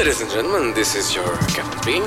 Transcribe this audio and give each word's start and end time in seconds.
Ladies 0.00 0.22
and 0.22 0.30
gentlemen, 0.30 0.72
this 0.72 0.94
is 0.94 1.14
your 1.14 1.28
Captain 1.54 1.78
Bean. 1.84 2.02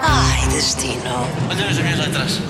Ai, 0.00 0.46
destino. 0.48 1.26
Olha 1.50 1.66
as 1.66 1.78
minhas 1.78 1.98
letras. 1.98 2.40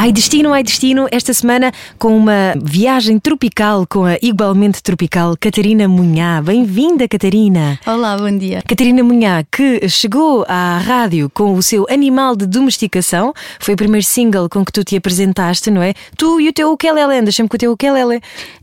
Ai 0.00 0.12
Destino, 0.12 0.52
Ai 0.52 0.62
Destino, 0.62 1.08
esta 1.10 1.34
semana 1.34 1.72
com 1.98 2.16
uma 2.16 2.54
viagem 2.62 3.18
tropical 3.18 3.84
com 3.84 4.04
a 4.04 4.16
igualmente 4.22 4.80
tropical 4.80 5.34
Catarina 5.40 5.88
Munhá. 5.88 6.40
Bem-vinda, 6.40 7.08
Catarina. 7.08 7.80
Olá, 7.84 8.16
bom 8.16 8.30
dia. 8.38 8.62
Catarina 8.62 9.02
Munhá, 9.02 9.42
que 9.50 9.88
chegou 9.88 10.44
à 10.46 10.78
rádio 10.78 11.28
com 11.28 11.52
o 11.54 11.62
seu 11.64 11.84
animal 11.90 12.36
de 12.36 12.46
domesticação, 12.46 13.34
foi 13.58 13.74
o 13.74 13.76
primeiro 13.76 14.06
single 14.06 14.48
com 14.48 14.64
que 14.64 14.70
tu 14.70 14.84
te 14.84 14.96
apresentaste, 14.96 15.68
não 15.68 15.82
é? 15.82 15.94
Tu 16.16 16.42
e 16.42 16.48
o 16.48 16.52
teu 16.52 16.70
ukelele, 16.70 17.32
sempre 17.32 17.48
com 17.48 17.56
o 17.56 17.58
teu 17.58 17.72
ukelele. 17.72 18.20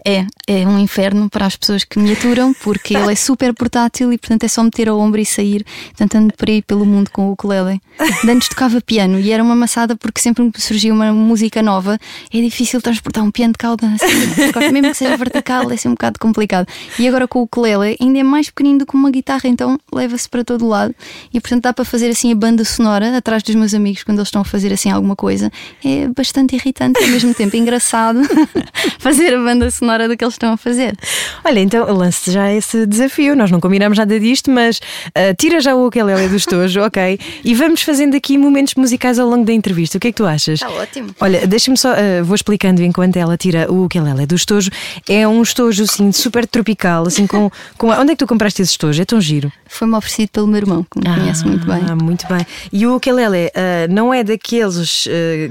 É, 0.08 0.28
é 0.48 0.68
um 0.68 0.78
inferno 0.78 1.28
para 1.30 1.48
as 1.48 1.56
pessoas 1.56 1.84
que 1.84 1.98
me 1.98 2.14
aturam, 2.14 2.54
porque 2.54 2.96
ele 2.96 3.12
é 3.12 3.16
super 3.16 3.52
portátil 3.56 4.14
e, 4.14 4.20
portanto, 4.20 4.44
é 4.44 4.48
só 4.48 4.62
meter 4.62 4.88
ao 4.88 5.00
ombro 5.00 5.20
e 5.20 5.26
sair. 5.26 5.66
Portanto, 5.88 6.16
ando 6.16 6.34
por 6.36 6.48
aí 6.48 6.62
pelo 6.62 6.86
mundo 6.86 7.10
com 7.10 7.30
o 7.30 7.32
ukulele. 7.32 7.82
Antes 8.30 8.50
tocava 8.50 8.80
piano 8.82 9.20
e 9.20 9.32
era 9.32 9.42
uma 9.42 9.56
maçada 9.56 9.96
porque 9.96 10.22
sempre 10.22 10.44
me 10.44 10.52
surgia 10.58 10.94
uma 10.94 11.12
música 11.12 11.64
nova, 11.64 11.98
é 12.32 12.42
difícil 12.42 12.82
transportar 12.82 13.24
um 13.24 13.32
piano 13.32 13.54
de 13.54 13.58
cauda 13.58 13.88
assim, 13.88 14.72
mesmo 14.72 14.90
que 14.90 14.94
seja 14.94 15.18
vertical, 15.18 15.72
é 15.72 15.74
assim 15.74 15.88
um 15.88 15.94
bocado 15.94 16.20
complicado. 16.20 16.68
E 17.00 17.08
agora 17.08 17.28
com 17.28 17.40
o 17.40 17.44
ukulele 17.44 17.98
ainda 18.00 18.20
é 18.20 18.24
mais 18.24 18.50
pequenino 18.50 18.80
do 18.80 18.86
que 18.86 18.96
uma 18.96 19.10
guitarra, 19.10 19.48
então 19.48 19.80
leva-se 19.92 20.30
para 20.30 20.44
todo 20.44 20.68
lado 20.68 20.94
e 21.34 21.40
portanto 21.40 21.64
dá 21.64 21.74
para 21.74 21.86
fazer 21.86 22.10
assim 22.10 22.32
a 22.32 22.36
banda 22.36 22.64
sonora 22.66 23.18
atrás 23.18 23.42
dos 23.42 23.56
meus 23.56 23.74
amigos 23.74 24.04
quando 24.04 24.20
eles 24.20 24.28
estão 24.28 24.42
a 24.42 24.46
fazer 24.46 24.74
assim 24.74 24.92
alguma 24.92 25.16
coisa. 25.16 25.52
É 25.84 26.08
bastante 26.10 26.56
irritante 26.56 27.02
e 27.02 27.06
ao 27.06 27.10
mesmo 27.10 27.34
tempo 27.34 27.56
engraçado 27.56 28.20
fazer 29.00 29.34
a 29.34 29.38
banda 29.38 29.72
sonora 29.72 29.95
do 30.08 30.18
que 30.18 30.24
eles 30.24 30.34
estão 30.34 30.54
a 30.54 30.58
fazer. 30.58 30.96
Olha, 31.44 31.60
então 31.60 31.86
lance 31.94 32.32
já 32.32 32.52
esse 32.52 32.86
desafio. 32.86 33.36
Nós 33.36 33.52
não 33.52 33.60
combinamos 33.60 33.98
nada 33.98 34.20
disto, 34.20 34.52
mas 34.52 34.78
uh, 34.78 35.34
tira 35.38 35.60
já 35.60 35.76
o 35.76 35.88
ukulele 35.88 36.28
do 36.28 36.36
estojo, 36.36 36.82
ok? 36.86 37.20
E 37.44 37.54
vamos 37.54 37.82
fazendo 37.82 38.16
aqui 38.16 38.38
momentos 38.38 38.76
musicais 38.76 39.20
ao 39.20 39.28
longo 39.28 39.46
da 39.46 39.54
entrevista. 39.54 39.98
O 39.98 40.02
que 40.02 40.08
é 40.08 40.12
que 40.12 40.18
tu 40.18 40.26
achas? 40.26 40.62
Está 40.62 40.70
ótimo. 40.70 41.16
Olha, 41.20 41.48
deixa-me 41.48 41.78
só, 41.78 41.94
uh, 41.94 42.24
vou 42.24 42.36
explicando 42.36 42.84
enquanto 42.84 43.18
ela 43.18 43.38
tira 43.38 43.72
o 43.72 43.86
ukulele 43.86 44.26
do 44.26 44.36
estojo. 44.36 44.70
É 45.08 45.28
um 45.28 45.42
estojo 45.42 45.84
assim 45.84 46.12
super 46.12 46.46
tropical, 46.48 47.08
assim 47.08 47.26
com, 47.26 47.50
com. 47.78 47.90
Onde 47.90 48.12
é 48.12 48.16
que 48.16 48.20
tu 48.20 48.28
compraste 48.28 48.62
esse 48.62 48.72
estojo? 48.72 49.02
É 49.02 49.06
tão 49.06 49.22
giro. 49.22 49.52
Foi-me 49.68 49.96
oferecido 49.96 50.30
pelo 50.30 50.48
meu 50.48 50.58
irmão, 50.58 50.86
que 50.90 51.00
me 51.00 51.08
ah, 51.08 51.16
conhece 51.16 51.46
muito 51.46 51.66
bem. 51.66 51.82
Ah, 51.88 51.96
muito 51.96 52.28
bem. 52.28 52.46
E 52.72 52.86
o 52.86 52.96
ukulele 52.96 53.48
uh, 53.48 53.94
não 53.94 54.14
é 54.14 54.24
daqueles 54.24 55.08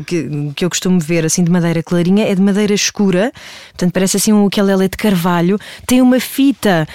que, 0.06 0.52
que 0.54 0.64
eu 0.64 0.70
costumo 0.70 0.98
ver 0.98 1.24
assim 1.24 1.42
de 1.44 1.50
madeira 1.50 1.82
clarinha, 1.82 2.26
é 2.26 2.34
de 2.34 2.40
madeira 2.40 2.72
escura. 2.72 3.32
Portanto, 3.74 3.92
parece 3.92 4.16
assim 4.16 4.32
um 4.32 4.44
ukulele 4.44 4.88
de 4.88 4.96
carvalho. 4.96 5.58
Tem 5.84 6.00
uma 6.00 6.20
fita 6.20 6.86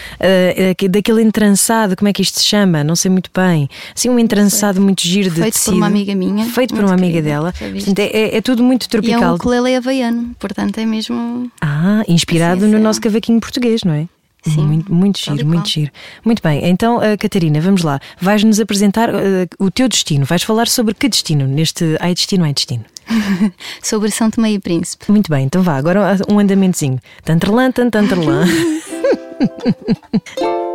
daquele 0.90 1.22
entrançado, 1.22 1.96
como 1.98 2.08
é 2.08 2.14
que 2.14 2.22
isto 2.22 2.40
se 2.40 2.46
chama? 2.46 2.86
Não 2.86 2.96
sei 2.96 3.12
muito 3.12 3.30
bem. 3.36 3.70
Assim, 3.94 4.10
um 4.10 4.18
entrançado 4.18 4.80
muito 4.80 5.02
giro 5.02 5.30
de 5.30 5.42
Feito 5.42 5.54
tecido. 5.54 5.74
por 5.74 5.78
uma 5.78 5.88
amiga 5.88 6.16
minha. 6.16 6.46
Feito 6.46 6.74
por 6.74 6.84
uma 6.86 6.94
amiga 6.94 7.22
dela. 7.22 7.54
Portanto, 7.54 8.00
é, 8.00 8.38
é, 8.38 8.42
tudo 8.42 8.64
muito 8.64 8.88
tropical. 8.88 9.20
E 9.20 9.24
é 9.24 9.28
um 9.28 9.36
ukulele 9.36 9.76
havaiano, 9.76 10.36
portanto 10.40 10.78
é 10.78 10.86
mesmo. 10.86 11.52
Ah, 11.60 12.04
inspirado 12.08 12.66
no 12.66 12.80
nosso 12.80 13.02
cavaquinho 13.02 13.42
português, 13.42 13.84
não 13.84 13.94
é? 13.94 14.08
Sim, 14.42 14.66
muito, 14.66 14.94
muito 14.94 15.20
giro, 15.20 15.46
muito 15.46 15.68
giro. 15.68 15.92
Muito 16.24 16.42
bem, 16.42 16.66
então, 16.70 16.98
uh, 16.98 17.18
Catarina, 17.20 17.60
vamos 17.60 17.84
lá. 17.84 18.00
Vais-nos 18.22 18.60
apresentar 18.60 19.10
uh, 19.10 19.48
o 19.60 19.70
teu 19.70 19.90
destino. 19.90 20.26
Vais 20.26 20.44
falar 20.44 20.68
sobre 20.68 20.94
que 20.94 21.10
destino 21.10 21.46
neste 21.46 21.98
Ai 22.00 22.14
Destino, 22.14 22.46
Ai 22.46 22.54
Destino? 22.54 22.86
sobre 23.84 24.12
São 24.12 24.32
Tomé 24.32 24.52
e 24.52 24.60
Príncipe. 24.60 25.12
Muito 25.12 25.30
bem, 25.30 25.46
então 25.46 25.62
vá, 25.62 25.76
agora 25.76 26.18
um 26.30 26.40
andamentozinho. 26.40 27.00
Tantrelã, 27.24 27.72
tantantrelã. 27.72 28.46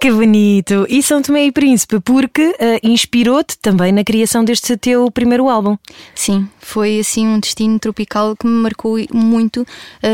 Que 0.00 0.12
bonito! 0.12 0.86
E 0.88 1.02
São 1.02 1.20
Tomé 1.20 1.46
e 1.46 1.50
Príncipe, 1.50 1.98
porque 1.98 2.50
uh, 2.50 2.54
inspirou-te 2.84 3.58
também 3.58 3.90
na 3.90 4.04
criação 4.04 4.44
deste 4.44 4.76
teu 4.76 5.10
primeiro 5.10 5.48
álbum. 5.48 5.76
Sim, 6.14 6.48
foi 6.60 7.00
assim 7.00 7.26
um 7.26 7.40
destino 7.40 7.80
tropical 7.80 8.36
que 8.36 8.46
me 8.46 8.62
marcou 8.62 8.96
muito, 9.12 9.62
uh, 9.62 9.66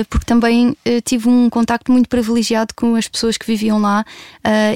porque 0.09 0.25
também 0.25 0.71
uh, 0.71 0.75
tive 1.05 1.29
um 1.29 1.51
contacto 1.51 1.93
muito 1.93 2.09
privilegiado 2.09 2.73
com 2.75 2.95
as 2.95 3.07
pessoas 3.07 3.37
que 3.37 3.47
viviam 3.47 3.79
lá 3.79 4.07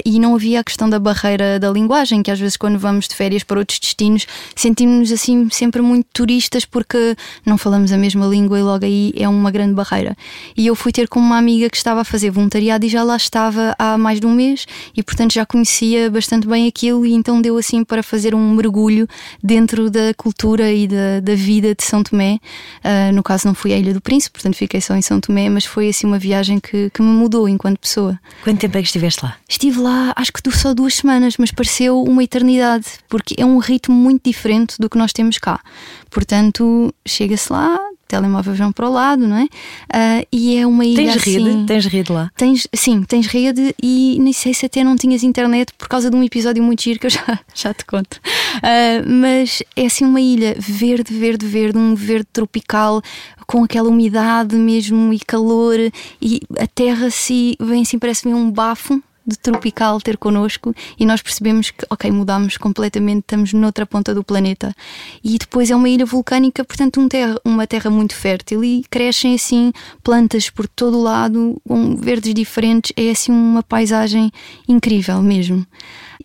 e 0.03 0.19
não 0.19 0.33
havia 0.35 0.59
a 0.59 0.63
questão 0.63 0.89
da 0.89 0.99
barreira 0.99 1.59
da 1.59 1.69
linguagem, 1.69 2.23
que 2.23 2.31
às 2.31 2.39
vezes 2.39 2.57
quando 2.57 2.77
vamos 2.79 3.07
de 3.07 3.15
férias 3.15 3.43
para 3.43 3.59
outros 3.59 3.79
destinos 3.79 4.25
sentimos-nos 4.55 5.11
assim 5.11 5.47
sempre 5.51 5.79
muito 5.81 6.07
turistas 6.11 6.65
porque 6.65 7.15
não 7.45 7.55
falamos 7.55 7.91
a 7.91 7.97
mesma 7.97 8.25
língua 8.25 8.59
e 8.59 8.63
logo 8.63 8.83
aí 8.85 9.13
é 9.15 9.29
uma 9.29 9.51
grande 9.51 9.73
barreira. 9.73 10.17
E 10.57 10.65
eu 10.65 10.75
fui 10.75 10.91
ter 10.91 11.07
com 11.07 11.19
uma 11.19 11.37
amiga 11.37 11.69
que 11.69 11.77
estava 11.77 12.01
a 12.01 12.03
fazer 12.03 12.31
voluntariado 12.31 12.85
e 12.85 12.89
já 12.89 13.03
lá 13.03 13.15
estava 13.15 13.75
há 13.77 13.97
mais 13.97 14.19
de 14.19 14.25
um 14.25 14.33
mês 14.33 14.65
e 14.99 15.03
portanto 15.03 15.33
já 15.33 15.45
conhecia 15.45 16.11
bastante 16.11 16.45
bem 16.45 16.67
aquilo 16.67 17.05
e 17.05 17.13
então 17.13 17.41
deu 17.41 17.57
assim 17.57 17.85
para 17.85 18.03
fazer 18.03 18.35
um 18.35 18.53
mergulho 18.53 19.07
dentro 19.41 19.89
da 19.89 20.13
cultura 20.15 20.71
e 20.73 20.87
da, 20.87 21.21
da 21.21 21.35
vida 21.35 21.73
de 21.73 21.83
São 21.83 22.03
Tomé. 22.03 22.37
Uh, 22.83 23.13
no 23.13 23.23
caso 23.23 23.47
não 23.47 23.55
fui 23.55 23.71
à 23.71 23.77
Ilha 23.77 23.93
do 23.93 24.01
Príncipe, 24.01 24.33
portanto 24.33 24.55
fiquei 24.55 24.81
só 24.81 24.93
em 24.95 25.01
São 25.01 25.21
Tomé, 25.21 25.49
mas 25.49 25.63
foi 25.63 25.87
assim 25.87 26.05
uma 26.05 26.19
viagem 26.19 26.59
que, 26.59 26.89
que 26.89 27.01
me 27.01 27.07
mudou 27.07 27.47
enquanto 27.47 27.79
pessoa. 27.79 28.19
Quanto 28.43 28.59
tempo 28.59 28.77
é 28.77 28.81
que 28.81 28.87
estiveste 28.87 29.23
lá? 29.23 29.37
Estive 29.47 29.79
lá 29.79 30.13
acho 30.17 30.33
que 30.33 30.41
só 30.51 30.73
duas 30.73 30.95
semanas, 30.95 31.35
mas 31.37 31.51
pareceu 31.51 32.03
uma 32.03 32.23
eternidade, 32.23 32.85
porque 33.07 33.35
é 33.37 33.45
um 33.45 33.57
ritmo 33.57 33.95
muito 33.95 34.23
diferente 34.25 34.75
do 34.77 34.89
que 34.89 34.97
nós 34.97 35.13
temos 35.13 35.37
cá. 35.37 35.61
Portanto, 36.09 36.93
chega-se 37.07 37.51
lá, 37.53 37.79
telemóvel 38.09 38.55
vão 38.55 38.71
para 38.71 38.89
o 38.89 38.91
lado, 38.91 39.25
não 39.27 39.37
é? 39.37 39.43
Uh, 39.43 40.27
e 40.31 40.57
é 40.57 40.65
uma 40.65 40.83
ilha 40.83 41.03
Tens 41.03 41.15
assim, 41.15 41.43
rede? 41.43 41.65
Tens 41.65 41.85
rede 41.85 42.11
lá? 42.11 42.31
Tens, 42.35 42.67
sim, 42.73 43.03
tens 43.03 43.27
rede 43.27 43.75
e 43.81 44.17
nem 44.19 44.33
sei 44.33 44.53
se 44.53 44.65
até 44.65 44.83
não 44.83 44.97
tinhas 44.97 45.23
internet 45.23 45.71
por 45.77 45.87
causa 45.87 46.09
de 46.09 46.15
um 46.15 46.23
episódio 46.23 46.61
muito 46.61 46.81
giro 46.81 46.99
que 46.99 47.05
eu 47.05 47.11
já, 47.11 47.39
já 47.53 47.73
te 47.73 47.85
conto. 47.85 48.19
Uh, 48.57 49.07
mas 49.07 49.61
é 49.75 49.85
assim 49.85 50.03
uma 50.03 50.19
ilha 50.19 50.55
verde, 50.57 51.13
verde, 51.13 51.45
verde, 51.45 51.77
um 51.77 51.93
verde 51.93 52.27
tropical 52.33 53.01
com 53.45 53.63
aquela 53.63 53.89
umidade 53.89 54.55
mesmo 54.55 55.13
e 55.13 55.19
calor 55.19 55.77
e 56.21 56.41
a 56.59 56.67
terra 56.67 57.07
assim, 57.07 57.53
vem 57.59 57.83
assim, 57.83 57.99
parece-me 57.99 58.33
um 58.33 58.49
bafo 58.51 59.01
de 59.29 59.37
tropical 59.37 60.01
ter 60.01 60.17
connosco 60.17 60.75
e 60.99 61.05
nós 61.05 61.21
percebemos 61.21 61.71
que, 61.71 61.85
ok, 61.89 62.11
mudámos 62.11 62.57
completamente, 62.57 63.19
estamos 63.19 63.53
noutra 63.53 63.85
ponta 63.85 64.13
do 64.13 64.23
planeta. 64.23 64.75
E 65.23 65.37
depois 65.37 65.71
é 65.71 65.75
uma 65.75 65.87
ilha 65.87 66.05
vulcânica, 66.05 66.63
portanto, 66.65 66.99
um 66.99 67.07
terra, 67.07 67.39
uma 67.45 67.65
terra 67.65 67.89
muito 67.89 68.15
fértil 68.15 68.63
e 68.63 68.83
crescem 68.89 69.35
assim 69.35 69.71
plantas 70.03 70.49
por 70.49 70.67
todo 70.67 70.97
o 70.97 71.03
lado, 71.03 71.61
com 71.67 71.95
verdes 71.95 72.33
diferentes, 72.33 72.91
é 72.97 73.11
assim 73.11 73.31
uma 73.31 73.63
paisagem 73.63 74.31
incrível 74.67 75.21
mesmo. 75.21 75.65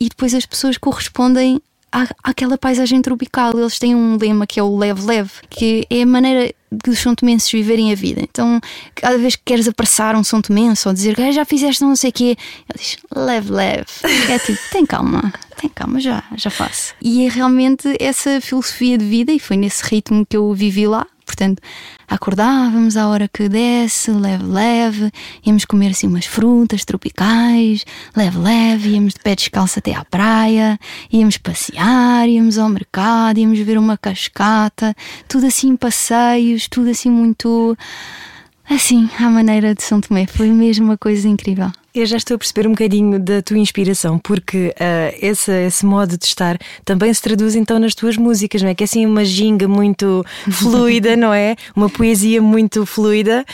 E 0.00 0.08
depois 0.08 0.34
as 0.34 0.46
pessoas 0.46 0.76
correspondem 0.76 1.60
à, 1.94 2.30
àquela 2.30 2.58
paisagem 2.58 3.00
tropical. 3.00 3.56
Eles 3.56 3.78
têm 3.78 3.94
um 3.94 4.18
lema 4.20 4.46
que 4.46 4.58
é 4.58 4.62
o 4.62 4.76
leve-leve, 4.76 5.30
que 5.48 5.86
é 5.88 6.02
a 6.02 6.06
maneira 6.06 6.52
que 6.82 6.90
os 6.90 6.98
São 6.98 7.14
Tomenses 7.14 7.50
viverem 7.50 7.92
a 7.92 7.94
vida. 7.94 8.20
Então, 8.20 8.60
cada 8.96 9.16
vez 9.16 9.36
que 9.36 9.42
queres 9.44 9.68
apressar 9.68 10.16
um 10.16 10.24
São 10.24 10.42
Tomense 10.42 10.88
ou 10.88 10.92
dizer 10.92 11.14
que 11.14 11.32
já 11.32 11.44
fizeste 11.44 11.84
não 11.84 11.94
sei 11.94 12.10
o 12.10 12.12
quê, 12.12 12.36
ele 12.68 12.78
diz 12.78 12.96
leve, 13.14 13.52
leve. 13.52 13.86
É 14.28 14.38
tipo, 14.40 14.58
tem 14.72 14.84
calma, 14.84 15.32
tem 15.56 15.70
calma, 15.70 16.00
já, 16.00 16.24
já 16.36 16.50
faço. 16.50 16.94
E 17.00 17.24
é 17.24 17.28
realmente 17.28 17.96
essa 18.00 18.40
filosofia 18.40 18.98
de 18.98 19.04
vida, 19.04 19.32
e 19.32 19.38
foi 19.38 19.56
nesse 19.56 19.84
ritmo 19.84 20.26
que 20.26 20.36
eu 20.36 20.52
vivi 20.52 20.88
lá. 20.88 21.06
Portanto, 21.34 21.60
acordávamos 22.06 22.96
à 22.96 23.08
hora 23.08 23.26
que 23.26 23.48
desce, 23.48 24.12
leve, 24.12 24.44
leve, 24.44 25.10
íamos 25.44 25.64
comer 25.64 25.90
assim 25.90 26.06
umas 26.06 26.26
frutas 26.26 26.84
tropicais, 26.84 27.84
leve, 28.16 28.38
leve, 28.38 28.90
íamos 28.90 29.14
de 29.14 29.20
pé 29.20 29.34
descalço 29.34 29.80
até 29.80 29.92
à 29.94 30.04
praia, 30.04 30.78
íamos 31.12 31.36
passear, 31.36 32.28
íamos 32.28 32.56
ao 32.56 32.68
mercado, 32.68 33.38
íamos 33.38 33.58
ver 33.58 33.76
uma 33.76 33.98
cascata, 33.98 34.94
tudo 35.26 35.46
assim 35.46 35.74
passeios, 35.76 36.68
tudo 36.68 36.90
assim 36.90 37.10
muito 37.10 37.76
assim, 38.70 39.10
à 39.18 39.28
maneira 39.28 39.74
de 39.74 39.82
São 39.82 40.00
Tomé. 40.00 40.26
Foi 40.26 40.48
mesmo 40.50 40.84
uma 40.84 40.96
coisa 40.96 41.28
incrível. 41.28 41.72
Eu 41.96 42.06
já 42.06 42.16
estou 42.16 42.34
a 42.34 42.38
perceber 42.38 42.66
um 42.66 42.72
bocadinho 42.72 43.20
da 43.20 43.40
tua 43.40 43.56
inspiração, 43.56 44.18
porque 44.18 44.74
uh, 44.80 45.16
esse, 45.22 45.52
esse 45.64 45.86
modo 45.86 46.18
de 46.18 46.24
estar 46.24 46.58
também 46.84 47.14
se 47.14 47.22
traduz 47.22 47.54
então 47.54 47.78
nas 47.78 47.94
tuas 47.94 48.16
músicas, 48.16 48.62
não 48.62 48.68
é? 48.68 48.74
Que 48.74 48.82
é 48.82 48.86
assim 48.86 49.06
uma 49.06 49.24
ginga 49.24 49.68
muito 49.68 50.26
fluida, 50.50 51.14
não 51.14 51.32
é? 51.32 51.54
Uma 51.76 51.88
poesia 51.88 52.42
muito 52.42 52.84
fluida 52.84 53.46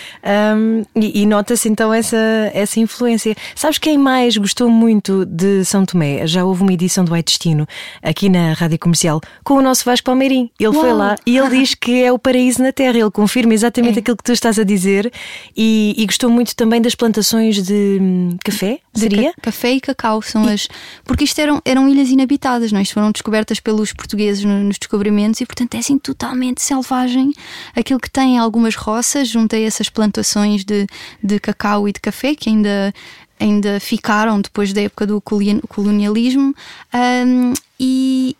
um, 0.56 0.82
e, 0.96 1.20
e 1.20 1.26
nota-se 1.26 1.68
então 1.68 1.92
essa, 1.92 2.16
essa 2.54 2.80
influência. 2.80 3.36
Sabes 3.54 3.76
quem 3.76 3.98
mais 3.98 4.38
gostou 4.38 4.70
muito 4.70 5.26
de 5.26 5.62
São 5.66 5.84
Tomé? 5.84 6.26
Já 6.26 6.42
houve 6.42 6.62
uma 6.62 6.72
edição 6.72 7.04
do 7.04 7.12
Ai 7.12 7.22
Destino 7.22 7.66
aqui 8.02 8.30
na 8.30 8.54
Rádio 8.54 8.78
Comercial 8.78 9.20
com 9.44 9.56
o 9.56 9.60
nosso 9.60 9.84
Vasco 9.84 10.06
Palmeirim. 10.06 10.50
Ele 10.58 10.70
Uau. 10.70 10.80
foi 10.80 10.94
lá 10.94 11.14
e 11.26 11.36
ele 11.36 11.58
diz 11.58 11.74
que 11.74 12.02
é 12.02 12.10
o 12.10 12.18
paraíso 12.18 12.62
na 12.62 12.72
Terra. 12.72 12.98
Ele 12.98 13.10
confirma 13.10 13.52
exatamente 13.52 13.98
é. 13.98 14.00
aquilo 14.00 14.16
que 14.16 14.24
tu 14.24 14.32
estás 14.32 14.58
a 14.58 14.64
dizer 14.64 15.12
e, 15.54 15.94
e 15.94 16.06
gostou 16.06 16.30
muito 16.30 16.56
também 16.56 16.80
das 16.80 16.94
plantações 16.94 17.62
de 17.62 18.29
café? 18.44 18.78
Seria? 18.94 19.32
ca- 19.34 19.42
café 19.42 19.72
e 19.72 19.80
cacau 19.80 20.20
são 20.22 20.44
as. 20.46 20.68
Porque 21.04 21.24
isto 21.24 21.38
eram, 21.40 21.60
eram 21.64 21.88
ilhas 21.88 22.08
inabitadas, 22.10 22.72
não 22.72 22.78
é? 22.78 22.82
Isto 22.82 22.94
foram 22.94 23.10
descobertas 23.12 23.60
pelos 23.60 23.92
portugueses 23.92 24.44
no- 24.44 24.64
nos 24.64 24.78
descobrimentos 24.78 25.40
e, 25.40 25.46
portanto, 25.46 25.74
é 25.74 25.78
assim 25.78 25.98
totalmente 25.98 26.62
selvagem. 26.62 27.32
Aquilo 27.74 28.00
que 28.00 28.10
tem 28.10 28.38
algumas 28.38 28.74
roças, 28.74 29.28
junto 29.28 29.54
a 29.54 29.58
essas 29.58 29.88
plantações 29.88 30.64
de, 30.64 30.86
de 31.22 31.38
cacau 31.40 31.88
e 31.88 31.92
de 31.92 32.00
café 32.00 32.34
que 32.34 32.48
ainda, 32.48 32.92
ainda 33.38 33.78
ficaram 33.80 34.40
depois 34.40 34.72
da 34.72 34.82
época 34.82 35.06
do 35.06 35.20
coloni- 35.20 35.60
colonialismo. 35.68 36.54
Ahm, 36.92 37.52
e. 37.78 38.36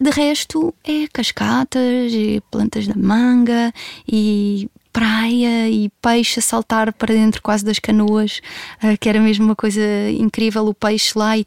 de 0.00 0.10
resto 0.10 0.74
é 0.84 1.06
cascatas, 1.12 2.12
e 2.12 2.42
plantas 2.50 2.88
da 2.88 2.96
manga 2.96 3.72
e 4.06 4.68
praia 5.00 5.70
e 5.70 5.90
peixe 6.02 6.40
a 6.40 6.42
saltar 6.42 6.92
para 6.92 7.14
dentro 7.14 7.40
quase 7.40 7.64
das 7.64 7.78
canoas, 7.78 8.42
ah, 8.82 8.98
que 8.98 9.08
era 9.08 9.18
mesmo 9.18 9.46
uma 9.46 9.56
coisa 9.56 9.80
incrível 10.10 10.66
o 10.66 10.74
peixe 10.74 11.12
lá. 11.16 11.38
E 11.38 11.46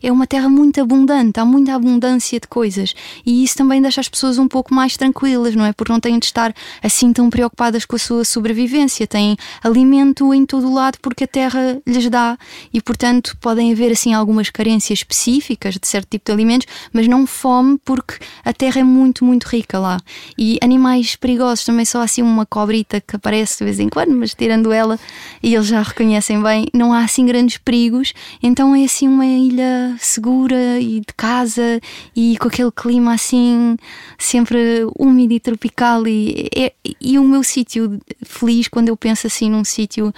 é 0.00 0.12
uma 0.12 0.24
terra 0.24 0.48
muito 0.48 0.80
abundante, 0.80 1.40
há 1.40 1.44
muita 1.44 1.74
abundância 1.74 2.38
de 2.38 2.46
coisas 2.46 2.94
e 3.26 3.42
isso 3.42 3.56
também 3.56 3.82
deixa 3.82 4.00
as 4.00 4.08
pessoas 4.08 4.38
um 4.38 4.46
pouco 4.46 4.72
mais 4.72 4.96
tranquilas, 4.96 5.56
não 5.56 5.64
é? 5.64 5.72
Porque 5.72 5.92
não 5.92 5.98
têm 5.98 6.16
de 6.16 6.26
estar 6.26 6.54
assim 6.80 7.12
tão 7.12 7.28
preocupadas 7.28 7.84
com 7.84 7.96
a 7.96 7.98
sua 7.98 8.24
sobrevivência, 8.24 9.04
têm 9.04 9.36
alimento 9.64 10.32
em 10.32 10.46
todo 10.46 10.68
o 10.68 10.72
lado 10.72 10.98
porque 11.02 11.24
a 11.24 11.26
terra 11.26 11.82
lhes 11.84 12.08
dá 12.08 12.38
e, 12.72 12.80
portanto, 12.80 13.36
podem 13.40 13.72
haver 13.72 13.90
assim 13.90 14.14
algumas 14.14 14.48
carências 14.48 15.00
específicas 15.00 15.74
de 15.74 15.88
certo 15.88 16.10
tipo 16.10 16.26
de 16.26 16.32
alimentos, 16.32 16.68
mas 16.92 17.08
não 17.08 17.26
fome 17.26 17.80
porque 17.84 18.14
a 18.44 18.52
terra 18.52 18.80
é 18.80 18.84
muito, 18.84 19.24
muito 19.24 19.48
rica 19.48 19.80
lá. 19.80 19.98
E 20.38 20.56
animais 20.62 21.16
perigosos 21.16 21.64
também 21.64 21.84
só 21.84 22.00
assim 22.00 22.22
uma 22.22 22.46
cobrita 22.46 22.91
que 23.00 23.16
aparece 23.16 23.58
de 23.58 23.64
vez 23.64 23.80
em 23.80 23.88
quando, 23.88 24.12
mas 24.12 24.34
tirando 24.34 24.72
ela, 24.72 24.98
e 25.42 25.54
eles 25.54 25.66
já 25.66 25.82
reconhecem 25.82 26.42
bem, 26.42 26.66
não 26.72 26.92
há 26.92 27.04
assim 27.04 27.24
grandes 27.26 27.58
perigos, 27.58 28.12
então 28.42 28.74
é 28.74 28.84
assim 28.84 29.08
uma 29.08 29.26
ilha 29.26 29.96
segura 29.98 30.78
e 30.80 31.00
de 31.00 31.14
casa 31.16 31.80
e 32.14 32.36
com 32.38 32.48
aquele 32.48 32.70
clima 32.72 33.14
assim 33.14 33.76
sempre 34.18 34.58
úmido 34.98 35.34
e 35.34 35.40
tropical. 35.40 36.06
E, 36.06 36.48
é- 36.54 36.72
e 37.00 37.18
o 37.18 37.24
meu 37.24 37.42
sítio 37.42 38.00
feliz 38.24 38.68
quando 38.68 38.88
eu 38.88 38.96
penso 38.96 39.26
assim 39.26 39.50
num 39.50 39.64
sítio 39.64 40.12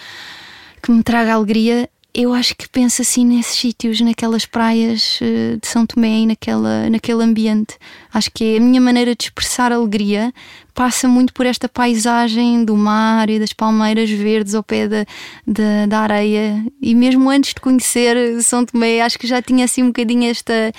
que 0.82 0.90
me 0.90 1.02
traga 1.02 1.34
alegria 1.34 1.88
eu 2.14 2.32
acho 2.32 2.54
que 2.54 2.68
penso 2.68 3.02
assim 3.02 3.26
nesses 3.26 3.56
sítios, 3.56 4.00
naquelas 4.00 4.46
praias 4.46 5.18
eh, 5.20 5.56
de 5.60 5.66
São 5.66 5.84
Tomé 5.84 6.20
e 6.20 6.26
naquela, 6.28 6.88
naquele 6.88 7.24
ambiente. 7.24 7.76
Acho 8.12 8.30
que 8.32 8.56
a 8.56 8.60
minha 8.60 8.80
maneira 8.80 9.16
de 9.16 9.24
expressar 9.24 9.72
alegria 9.72 10.32
passa 10.72 11.08
muito 11.08 11.32
por 11.34 11.44
esta 11.44 11.68
paisagem 11.68 12.64
do 12.64 12.76
mar 12.76 13.28
e 13.28 13.40
das 13.40 13.52
palmeiras 13.52 14.08
verdes 14.08 14.54
ao 14.54 14.62
pé 14.62 14.86
da, 14.86 15.04
da, 15.44 15.86
da 15.88 15.98
areia. 16.00 16.64
E 16.80 16.94
mesmo 16.94 17.28
antes 17.28 17.52
de 17.52 17.60
conhecer 17.60 18.16
São 18.44 18.64
Tomé, 18.64 19.00
acho 19.00 19.18
que 19.18 19.26
já 19.26 19.42
tinha 19.42 19.64
assim 19.64 19.82
um 19.82 19.88
bocadinho 19.88 20.30
esta. 20.30 20.72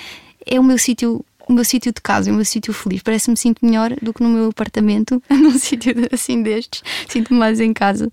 É 0.46 0.58
o 0.58 0.64
meu 0.64 0.78
sítio. 0.78 1.22
O 1.48 1.52
meu 1.52 1.64
sítio 1.64 1.92
de 1.92 2.00
casa, 2.00 2.28
o 2.32 2.34
meu 2.34 2.44
sítio 2.44 2.72
feliz. 2.72 3.02
Parece-me 3.02 3.34
me 3.34 3.38
sinto 3.38 3.64
melhor 3.64 3.94
do 4.02 4.12
que 4.12 4.20
no 4.20 4.28
meu 4.28 4.48
apartamento, 4.48 5.22
num 5.30 5.56
sítio 5.56 5.94
assim 6.10 6.42
destes. 6.42 6.82
Sinto-me 7.08 7.38
mais 7.38 7.60
em 7.60 7.72
casa. 7.72 8.10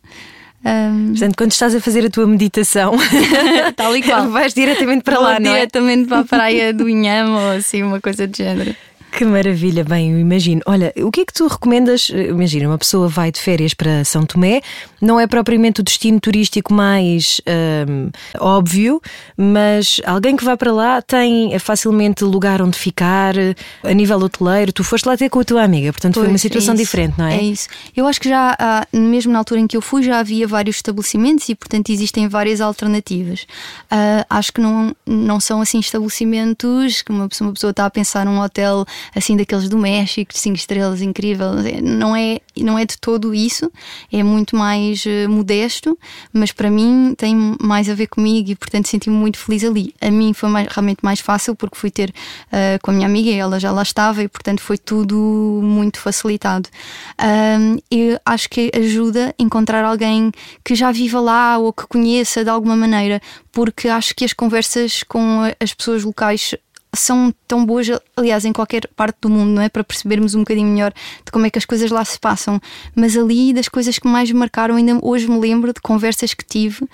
Ahm, 0.65 1.10
Portanto, 1.10 1.36
quando 1.38 1.51
estás 1.51 1.75
a 1.75 1.81
fazer 1.81 2.06
a 2.06 2.10
tua 2.10 2.25
meditação, 2.25 2.94
Tal 3.75 3.95
e 3.98 4.01
qual. 4.01 4.30
vais 4.31 4.54
diretamente 4.54 5.04
para 5.04 5.15
Vou 5.15 5.24
lá, 5.24 5.39
não 5.39 5.51
é? 5.51 5.56
diretamente 5.56 6.07
para 6.07 6.19
a 6.19 6.24
praia 6.25 6.74
do 6.74 6.88
Inhame 6.88 7.31
ou 7.31 7.51
assim, 7.51 7.83
uma 7.83 8.00
coisa 8.00 8.25
de 8.27 8.38
género. 8.38 8.75
Que 9.15 9.25
maravilha, 9.25 9.83
bem, 9.83 10.12
eu 10.12 10.19
imagino. 10.19 10.60
Olha, 10.65 10.92
o 10.98 11.12
que 11.12 11.21
é 11.21 11.25
que 11.25 11.33
tu 11.33 11.45
recomendas? 11.45 12.10
Imagina, 12.10 12.68
uma 12.68 12.80
pessoa 12.80 13.07
vai 13.07 13.31
de 13.31 13.39
férias 13.39 13.71
para 13.75 14.04
São 14.04 14.25
Tomé, 14.25 14.62
não 15.00 15.19
é 15.19 15.27
propriamente 15.27 15.81
o 15.81 15.83
destino 15.83 16.19
turístico 16.19 16.74
mais 16.74 17.39
hum, 17.88 18.10
óbvio, 18.39 19.00
mas 19.38 20.01
alguém 20.04 20.36
que 20.36 20.44
vai 20.44 20.57
para 20.57 20.71
lá 20.71 21.00
tem 21.00 21.57
facilmente 21.60 22.24
lugar 22.24 22.60
onde 22.60 22.75
ficar, 22.75 23.36
a 23.83 23.94
nível 23.94 24.18
hoteleiro. 24.18 24.74
Tu 24.74 24.83
foste 24.83 25.06
lá 25.06 25.15
ter 25.15 25.30
com 25.30 25.42
a 25.42 25.44
tua 25.44 25.62
amiga, 25.62 25.94
portanto 25.94 26.15
foi 26.15 26.24
uma 26.24 26.30
Pois, 26.30 26.42
situação 26.42 26.74
é 26.74 26.77
isso, 26.77 26.83
diferente, 26.83 27.13
não 27.15 27.27
é? 27.27 27.38
É 27.38 27.44
isso. 27.44 27.68
Eu 27.95 28.07
acho 28.07 28.19
que 28.19 28.27
já, 28.27 28.57
há, 28.60 28.88
mesmo 28.92 29.31
na 29.31 29.38
altura 29.38 29.60
em 29.60 29.68
que 29.68 29.77
eu 29.77 29.81
fui, 29.81 30.01
já 30.01 30.18
havia 30.18 30.48
vários 30.48 30.77
estabelecimentos 30.77 31.48
e, 31.50 31.54
portanto, 31.54 31.92
existem 31.92 32.27
várias 32.27 32.60
alternativas. 32.60 33.45
Ah, 33.92 34.25
acho 34.27 34.51
que 34.51 34.60
não, 34.60 34.95
não 35.06 35.39
são 35.39 35.62
assim 35.62 35.80
estabelecimentos 35.80 37.04
que 37.04 37.12
uma 37.12 37.30
pessoa, 37.30 37.50
uma 37.50 37.54
pessoa 37.54 37.69
está 37.69 37.86
a 37.86 37.92
pensar 37.92 38.25
num 38.25 38.39
hotel 38.39 38.86
assim 39.16 39.36
daqueles 39.38 39.70
do 39.70 39.78
México, 39.78 40.34
de 40.34 40.40
5 40.40 40.56
estrelas, 40.58 41.02
incrível. 41.02 41.52
Não 41.82 42.16
é, 42.16 42.40
não 42.58 42.78
é 42.78 42.86
de 42.86 42.98
todo 42.98 43.34
isso, 43.34 43.72
é 44.12 44.24
muito 44.24 44.56
mais 44.56 45.04
eh, 45.06 45.28
modesto, 45.28 45.98
mas 46.32 46.52
para 46.52 46.70
mim 46.70 47.14
tem 47.18 47.36
mais 47.62 47.90
a 47.90 47.94
ver 47.94 48.08
comigo 48.08 48.52
e, 48.52 48.56
portanto, 48.56 48.88
senti-me 48.88 49.16
muito 49.16 49.38
feliz 49.38 49.64
ali. 49.64 49.94
A 50.02 50.10
mim 50.12 50.34
foi 50.34 50.50
mais- 50.50 50.68
realmente 50.70 51.00
mais 51.04 51.20
fácil 51.20 51.56
porque 51.56 51.78
fui 51.78 51.92
ter 51.92 52.14
ah, 52.52 52.78
com 52.82 52.92
a 52.92 52.94
minha 52.94 53.08
amiga 53.08 53.30
e 53.30 53.36
ela 53.36 53.60
já 53.60 53.72
lá 53.72 53.82
estava 53.84 54.24
e, 54.24 54.28
portanto, 54.28 54.62
foi 54.62 54.78
tudo 54.78 55.60
muito 55.64 56.00
facilitado. 56.00 56.70
Ahm, 57.18 57.78
eu 57.92 58.20
acho 58.26 58.50
que 58.50 58.72
ajuda 58.76 59.34
encontrar 59.40 59.84
alguém 59.84 60.32
que 60.64 60.76
já 60.76 60.92
viva 60.92 61.20
lá 61.20 61.58
ou 61.58 61.72
que 61.74 61.86
conheça 61.88 62.44
de 62.44 62.50
alguma 62.50 62.76
maneira, 62.76 63.22
porque 63.52 63.88
acho 63.88 64.16
que 64.16 64.26
as 64.26 64.34
conversas 64.34 65.04
com 65.04 65.42
as 65.60 65.74
pessoas 65.74 66.04
locais 66.04 66.56
são 66.95 67.34
tão 67.48 67.66
boas, 67.66 67.88
aliás, 68.16 68.45
em 68.45 68.54
qualquer 68.54 68.88
parte 68.95 69.18
do 69.22 69.30
mundo, 69.30 69.50
não 69.50 69.62
é? 69.62 69.69
Para 69.69 69.84
percebermos 69.84 70.36
um 70.36 70.40
bocadinho 70.40 70.68
melhor 70.68 70.94
de 71.25 71.31
como 71.31 71.45
é 71.45 71.50
que 71.50 71.57
as 71.57 71.66
coisas 71.66 71.90
lá 71.90 72.06
se 72.06 72.19
passam. 72.19 72.62
Mas 72.95 73.18
ali, 73.18 73.54
das 73.54 73.68
coisas 73.68 73.98
que 73.98 74.07
mais 74.07 74.31
me 74.31 74.38
marcaram, 74.38 74.75
ainda 74.75 74.98
hoje 75.01 75.28
me 75.28 75.40
lembro 75.40 75.74
de 75.74 75.81
conversas 75.81 76.34
que 76.34 76.45
tive, 76.45 76.88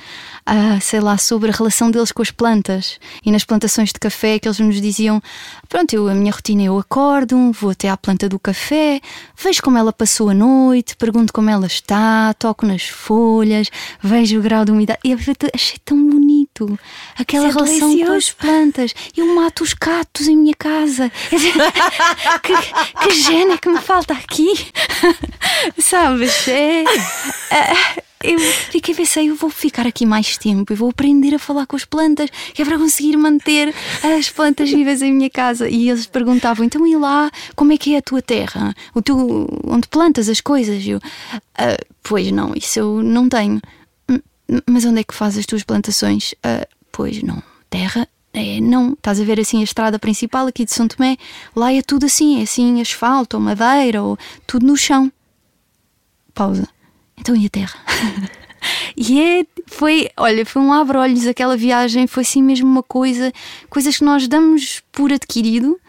ah, 0.45 0.79
sei 0.79 0.99
lá, 0.99 1.17
sobre 1.17 1.51
a 1.51 1.53
relação 1.53 1.91
deles 1.91 2.11
com 2.11 2.21
as 2.21 2.31
plantas 2.31 2.99
e 3.25 3.31
nas 3.31 3.43
plantações 3.43 3.89
de 3.89 3.99
café, 3.99 4.39
que 4.39 4.47
eles 4.47 4.59
nos 4.59 4.81
diziam: 4.81 5.21
pronto, 5.67 5.93
eu, 5.93 6.07
a 6.07 6.13
minha 6.13 6.31
rotina 6.31 6.63
eu 6.63 6.79
acordo, 6.79 7.51
vou 7.51 7.71
até 7.71 7.89
à 7.89 7.97
planta 7.97 8.29
do 8.29 8.39
café, 8.39 9.01
vejo 9.41 9.61
como 9.61 9.77
ela 9.77 9.91
passou 9.91 10.29
a 10.29 10.33
noite, 10.33 10.95
pergunto 10.95 11.33
como 11.33 11.49
ela 11.49 11.67
está, 11.67 12.33
toco 12.35 12.65
nas 12.65 12.83
folhas, 12.83 13.69
vejo 14.01 14.39
o 14.39 14.41
grau 14.41 14.63
de 14.63 14.71
umidade. 14.71 14.99
E 15.03 15.13
achei 15.13 15.77
tão 15.83 16.09
bonito 16.09 16.48
aquela 17.17 17.47
é 17.47 17.51
relação 17.51 17.79
com 17.79 17.85
as 17.85 17.95
delicioso. 17.95 18.35
plantas. 18.37 18.93
Eu 19.15 19.35
mato 19.35 19.63
os 19.63 19.73
gatos 19.73 20.27
em 20.27 20.35
minha 20.35 20.55
casa. 20.55 21.11
que, 22.43 22.53
que 23.03 23.11
gênio 23.15 23.57
que 23.59 23.69
me 23.69 23.79
falta 23.79 24.13
aqui. 24.13 24.53
Sabes? 25.79 26.47
É, 26.47 26.83
é, 27.51 28.03
eu 28.21 28.37
fiquei 28.39 28.93
pensei, 28.93 29.29
eu 29.29 29.35
vou 29.35 29.49
ficar 29.49 29.87
aqui 29.87 30.05
mais 30.05 30.37
tempo 30.37 30.73
e 30.73 30.75
vou 30.75 30.89
aprender 30.89 31.33
a 31.33 31.39
falar 31.39 31.65
com 31.65 31.75
as 31.77 31.85
plantas, 31.85 32.29
que 32.53 32.61
é 32.61 32.65
para 32.65 32.77
conseguir 32.77 33.15
manter 33.15 33.73
as 34.17 34.29
plantas 34.29 34.69
vivas 34.69 35.01
em 35.01 35.13
minha 35.13 35.29
casa. 35.29 35.69
E 35.69 35.89
eles 35.89 36.05
perguntavam, 36.05 36.65
então 36.65 36.85
e 36.85 36.95
lá, 36.97 37.31
como 37.55 37.71
é 37.71 37.77
que 37.77 37.95
é 37.95 37.99
a 37.99 38.01
tua 38.01 38.21
terra? 38.21 38.73
O 38.93 39.01
teu, 39.01 39.47
onde 39.65 39.87
plantas 39.87 40.27
as 40.27 40.41
coisas? 40.41 40.85
Eu, 40.85 40.99
"Ah, 41.57 41.77
pois 42.03 42.29
não, 42.31 42.53
isso 42.55 42.79
eu 42.79 43.01
não 43.01 43.29
tenho. 43.29 43.61
"Hum, 44.49 44.59
Mas 44.67 44.85
onde 44.85 44.99
é 44.99 45.03
que 45.03 45.13
fazes 45.13 45.39
as 45.39 45.45
tuas 45.45 45.63
plantações? 45.63 46.33
"Ah, 46.43 46.67
pois 46.91 47.21
não, 47.23 47.41
terra 47.69 48.07
é, 48.33 48.59
não, 48.61 48.93
estás 48.93 49.19
a 49.19 49.23
ver 49.23 49.39
assim 49.39 49.59
a 49.61 49.63
estrada 49.63 49.97
principal 49.97 50.47
aqui 50.47 50.63
de 50.63 50.71
São 50.71 50.87
Tomé, 50.87 51.17
lá 51.55 51.73
é 51.73 51.81
tudo 51.81 52.05
assim, 52.05 52.39
é 52.39 52.43
assim 52.43 52.79
asfalto 52.79 53.37
ou 53.37 53.41
madeira 53.41 54.03
ou 54.03 54.17
tudo 54.45 54.65
no 54.65 54.77
chão. 54.77 55.11
Pausa. 56.33 56.67
Então 57.17 57.35
e 57.35 57.47
a 57.47 57.49
terra? 57.49 57.79
e 58.95 59.19
é, 59.19 59.45
foi, 59.65 60.09
olha, 60.15 60.45
foi 60.45 60.61
um 60.61 60.71
abre-olhos 60.71 61.25
aquela 61.25 61.57
viagem, 61.57 62.05
foi 62.07 62.21
assim 62.21 62.41
mesmo 62.43 62.69
uma 62.69 62.83
coisa, 62.83 63.33
coisas 63.69 63.97
que 63.97 64.03
nós 64.03 64.27
damos 64.27 64.81
por 64.91 65.11
adquirido 65.11 65.79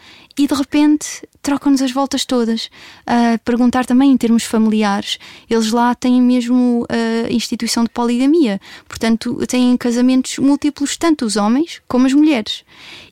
e 0.41 0.47
de 0.47 0.55
repente 0.55 1.29
trocam-nos 1.43 1.83
as 1.83 1.93
voltas 1.93 2.25
todas. 2.25 2.71
A 3.07 3.37
perguntar 3.45 3.85
também 3.85 4.11
em 4.11 4.17
termos 4.17 4.43
familiares, 4.45 5.19
eles 5.51 5.71
lá 5.71 5.95
têm 5.95 6.21
mesmo 6.23 6.87
a 6.89 7.31
instituição 7.31 7.85
de 7.85 7.91
poligamia, 7.91 8.59
portanto 8.89 9.47
têm 9.47 9.77
casamentos 9.77 10.39
múltiplos, 10.39 10.97
tanto 10.97 11.27
os 11.27 11.37
homens 11.37 11.83
como 11.87 12.07
as 12.07 12.15
mulheres. 12.15 12.65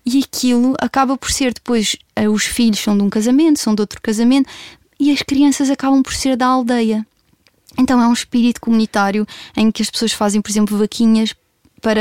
E 0.06 0.20
aquilo 0.24 0.74
acaba 0.80 1.18
por 1.18 1.30
ser 1.30 1.52
depois, 1.52 1.96
eh, 2.16 2.30
os 2.30 2.44
filhos 2.44 2.78
são 2.78 2.96
de 2.96 3.04
um 3.04 3.10
casamento, 3.10 3.58
são 3.58 3.74
de 3.74 3.82
outro 3.82 4.00
casamento, 4.00 4.48
e 4.98 5.12
as 5.12 5.20
crianças 5.20 5.68
acabam 5.68 6.02
por 6.02 6.14
ser 6.14 6.34
da 6.34 6.46
aldeia. 6.46 7.06
Então 7.78 8.00
é 8.00 8.08
um 8.08 8.12
espírito 8.14 8.58
comunitário 8.58 9.26
em 9.54 9.70
que 9.70 9.82
as 9.82 9.90
pessoas 9.90 10.12
fazem, 10.14 10.40
por 10.40 10.50
exemplo, 10.50 10.78
vaquinhas 10.78 11.34
para 11.80 12.00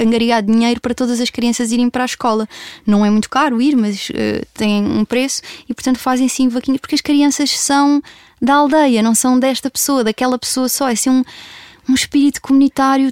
angariar 0.00 0.42
dinheiro 0.42 0.80
para 0.80 0.94
todas 0.94 1.20
as 1.20 1.30
crianças 1.30 1.72
irem 1.72 1.90
para 1.90 2.02
a 2.02 2.06
escola. 2.06 2.48
Não 2.86 3.04
é 3.04 3.10
muito 3.10 3.28
caro 3.28 3.60
ir, 3.60 3.76
mas 3.76 4.08
uh, 4.10 4.46
tem 4.54 4.84
um 4.84 5.04
preço 5.04 5.42
e, 5.68 5.74
portanto, 5.74 5.98
fazem 5.98 6.28
sim 6.28 6.48
vaquinhas 6.48 6.80
porque 6.80 6.94
as 6.94 7.00
crianças 7.00 7.50
são 7.50 8.02
da 8.40 8.54
aldeia, 8.54 9.02
não 9.02 9.14
são 9.14 9.38
desta 9.38 9.70
pessoa, 9.70 10.04
daquela 10.04 10.38
pessoa 10.38 10.68
só. 10.68 10.88
É 10.88 10.92
assim 10.92 11.10
um, 11.10 11.24
um 11.88 11.94
espírito 11.94 12.40
comunitário 12.40 13.10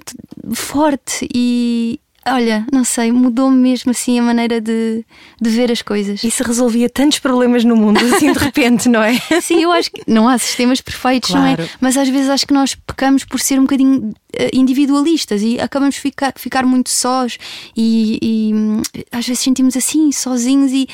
forte 0.53 1.27
e 1.33 1.99
olha, 2.27 2.65
não 2.71 2.83
sei, 2.83 3.11
mudou-me 3.11 3.57
mesmo 3.57 3.91
assim 3.91 4.19
a 4.19 4.21
maneira 4.23 4.59
de, 4.59 5.05
de 5.39 5.49
ver 5.49 5.71
as 5.71 5.81
coisas. 5.81 6.23
Isso 6.23 6.43
resolvia 6.43 6.89
tantos 6.89 7.19
problemas 7.19 7.63
no 7.63 7.75
mundo, 7.75 7.99
assim 8.13 8.31
de 8.31 8.39
repente, 8.39 8.89
não 8.89 9.01
é? 9.01 9.19
Sim, 9.41 9.61
eu 9.61 9.71
acho 9.71 9.91
que 9.91 10.01
não 10.07 10.27
há 10.27 10.37
sistemas 10.37 10.81
perfeitos, 10.81 11.29
não 11.29 11.45
é? 11.45 11.55
Claro. 11.55 11.71
Mas 11.79 11.97
às 11.97 12.09
vezes 12.09 12.29
acho 12.29 12.47
que 12.47 12.53
nós 12.53 12.75
pecamos 12.75 13.23
por 13.23 13.39
ser 13.39 13.59
um 13.59 13.63
bocadinho 13.63 14.13
eh, 14.33 14.49
individualistas 14.53 15.41
e 15.41 15.59
acabamos 15.59 15.95
de 15.95 16.01
ficar, 16.01 16.33
ficar 16.35 16.65
muito 16.65 16.89
sós 16.89 17.37
e, 17.75 18.19
e, 18.21 18.53
hum, 18.53 18.81
às 19.11 19.25
vezes 19.27 19.43
sentimos 19.43 19.77
assim, 19.77 20.11
sozinhos 20.11 20.71
e 20.71 20.87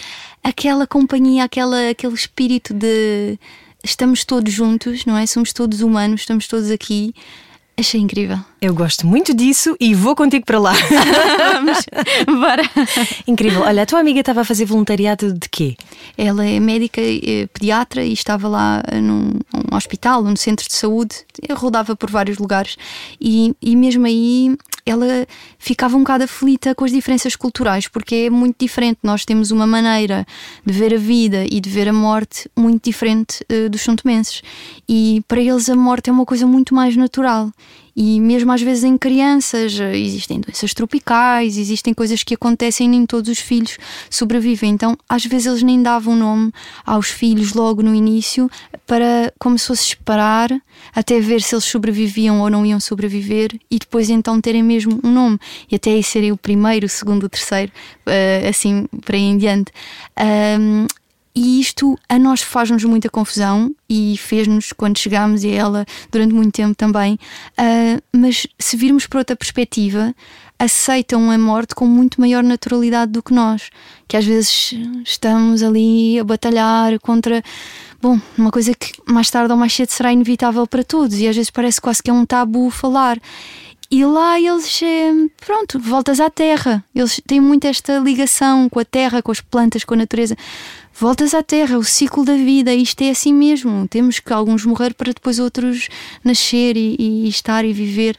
aquela 0.44 0.86
companhia, 0.86 1.44
aquela, 1.44 1.90
aquele 1.90 2.14
espírito 2.14 2.74
de 2.74 3.40
estamos 3.84 4.24
todos 4.26 4.52
juntos, 4.52 5.06
não 5.06 5.18
é? 5.18 5.26
Somos 5.26 5.54
todos 5.54 5.82
humanos, 5.82 6.22
estamos 6.22 6.48
todos 6.48 6.70
aqui. 6.70 7.14
Achei 7.82 8.00
incrível. 8.00 8.38
Eu 8.62 8.76
gosto 8.76 9.08
muito 9.08 9.34
disso 9.34 9.76
e 9.80 9.96
vou 9.96 10.16
contigo 10.16 10.46
para 10.46 10.60
lá. 10.60 10.72
Vamos, 11.52 11.84
bora. 12.40 12.62
Incrível. 13.26 13.62
Olha, 13.62 13.82
a 13.82 13.86
tua 13.88 14.00
amiga 14.00 14.20
estava 14.20 14.42
a 14.42 14.46
fazer 14.46 14.66
voluntariado 14.66 15.34
de 15.34 15.50
quê? 15.50 15.76
Ela 16.16 16.46
é 16.46 16.60
médica 16.60 17.02
eh, 17.02 17.48
pediatra 17.52 18.04
e 18.04 18.14
estava 18.14 18.48
lá 18.48 18.84
eh, 18.88 19.02
num, 19.02 19.32
num 19.52 19.76
hospital, 19.76 20.22
num 20.22 20.36
centro 20.36 20.68
de 20.68 20.76
saúde. 20.76 21.26
Eu 21.42 21.56
rodava 21.56 21.96
por 21.96 22.12
vários 22.12 22.38
lugares 22.38 22.78
e, 23.20 23.56
e 23.60 23.76
mesmo 23.76 24.06
aí 24.06 24.56
ela 24.86 25.28
ficava 25.58 25.96
um 25.96 26.00
bocado 26.00 26.24
aflita 26.24 26.74
com 26.76 26.86
as 26.86 26.92
diferenças 26.92 27.36
culturais, 27.36 27.88
porque 27.88 28.16
é 28.16 28.30
muito 28.30 28.58
diferente. 28.60 29.00
Nós 29.04 29.26
temos 29.26 29.52
uma 29.52 29.68
maneira 29.68 30.26
de 30.66 30.74
ver 30.74 30.94
a 30.94 30.98
vida 30.98 31.46
e 31.50 31.60
de 31.60 31.70
ver 31.70 31.88
a 31.88 31.94
morte 31.94 32.50
muito 32.56 32.84
diferente 32.84 33.46
eh, 33.50 33.70
dos 33.70 33.82
santomenses. 33.82 34.42
E 34.88 35.24
para 35.28 35.42
eles 35.42 35.70
a 35.70 35.76
morte 35.76 36.10
é 36.10 36.14
uma 36.14 36.26
coisa 36.26 36.46
muito 36.46 36.74
mais 36.74 36.96
natural. 36.96 37.52
E 37.96 38.20
mesmo 38.20 38.52
às 38.52 38.62
vezes 38.62 38.84
em 38.84 38.98
crianças 38.98 39.80
eh, 39.80 39.98
existem 39.98 40.40
doenças 40.40 40.74
tropicais, 40.74 41.58
existem 41.58 41.94
coisas 41.94 42.24
que 42.24 42.34
acontecem 42.34 42.88
nem 42.88 43.06
todos 43.06 43.30
os 43.30 43.40
filhos 43.40 43.78
sobrevivem. 44.10 44.72
Então, 44.72 44.98
às 45.08 45.26
vezes 45.26 45.48
eles 45.48 45.64
nem 45.64 45.82
davam 45.82 46.16
nome 46.16 46.52
aos 46.86 47.08
filhos 47.08 47.54
logo 47.54 47.82
no 47.82 47.94
início 47.94 48.50
para 48.88 49.34
como 49.40 49.58
se 49.58 49.68
fosse 49.68 49.84
esperar 49.84 50.52
até 50.94 51.20
ver 51.20 51.42
se 51.42 51.56
eles 51.56 51.66
sobreviviam 51.66 52.42
ou 52.42 52.50
não 52.50 52.66
iam 52.66 52.80
sobreviver 52.80 53.52
e 53.70 53.80
depois 53.80 54.10
então 54.10 54.40
terem 54.40 54.64
mesmo 54.64 55.00
um 55.04 55.12
nome. 55.12 55.40
E 55.70 55.76
até 55.76 55.92
aí 55.92 56.04
serem 56.04 56.32
o 56.32 56.38
primeiro, 56.38 56.86
o 56.86 56.90
segundo, 56.90 57.26
o 57.26 57.30
terceiro, 57.30 57.72
eh, 58.06 58.48
assim 58.48 58.88
para 59.04 59.18
aí 59.18 59.24
em 59.24 59.38
diante. 59.38 59.72
E 61.34 61.60
isto 61.60 61.98
a 62.10 62.20
nós 62.20 62.42
faz-nos 62.42 62.84
muita 62.84 63.10
confusão 63.10 63.74
e 63.90 64.18
fez-nos 64.18 64.74
quando 64.74 64.98
chegámos 64.98 65.44
a 65.46 65.48
ela 65.48 65.86
durante 66.12 66.34
muito 66.34 66.54
tempo 66.54 66.76
também. 66.76 67.18
Ah, 67.58 68.02
mas 68.14 68.46
se 68.60 68.76
virmos 68.76 69.08
por 69.08 69.20
outra 69.20 69.36
perspectiva, 69.36 70.14
aceitam 70.60 71.32
a 71.32 71.38
morte 71.38 71.74
com 71.74 71.86
muito 71.86 72.22
maior 72.22 72.44
naturalidade 72.44 73.12
do 73.12 73.24
que 73.24 73.34
nós, 73.34 73.70
que 74.08 74.16
às 74.16 74.26
vezes 74.26 74.74
estamos 75.04 75.64
ali 75.64 76.20
a 76.20 76.24
batalhar 76.24 77.00
contra. 77.00 77.42
Bom, 78.02 78.20
uma 78.38 78.52
coisa 78.52 78.74
que 78.74 78.94
mais 79.08 79.30
tarde 79.32 79.52
ou 79.52 79.58
mais 79.58 79.74
cedo 79.74 79.90
será 79.90 80.12
inevitável 80.14 80.68
para 80.68 80.84
todos 80.84 81.18
e 81.18 81.28
às 81.28 81.36
vezes 81.36 81.50
parece 81.50 81.82
quase 81.82 82.04
que 82.04 82.10
é 82.10 82.14
um 82.14 82.26
tabu 82.26 82.70
falar. 82.70 83.18
E 83.90 84.06
lá 84.06 84.40
eles, 84.40 84.82
eh, 84.82 85.12
pronto, 85.46 85.78
voltas 85.78 86.22
à 86.22 86.30
terra. 86.30 86.82
Eles 86.96 87.20
têm 87.28 87.42
muito 87.42 87.66
esta 87.66 87.98
ligação 88.00 88.70
com 88.70 88.80
a 88.80 88.86
terra, 88.86 89.22
com 89.22 89.34
as 89.34 89.42
plantas, 89.42 89.84
com 89.84 89.96
a 89.96 89.98
natureza. 89.98 90.38
Voltas 90.94 91.34
à 91.34 91.42
terra, 91.42 91.78
o 91.78 91.84
ciclo 91.84 92.24
da 92.24 92.36
vida, 92.36 92.74
isto 92.74 93.02
é 93.02 93.10
assim 93.10 93.34
mesmo. 93.34 93.88
Temos 93.88 94.20
que 94.20 94.32
alguns 94.32 94.66
morrer 94.66 94.94
para 94.94 95.14
depois 95.14 95.40
outros 95.40 95.88
nascer 96.24 96.78
e, 96.78 96.96
e 97.00 97.28
estar 97.28 97.66
e 97.66 97.74
viver. 97.74 98.16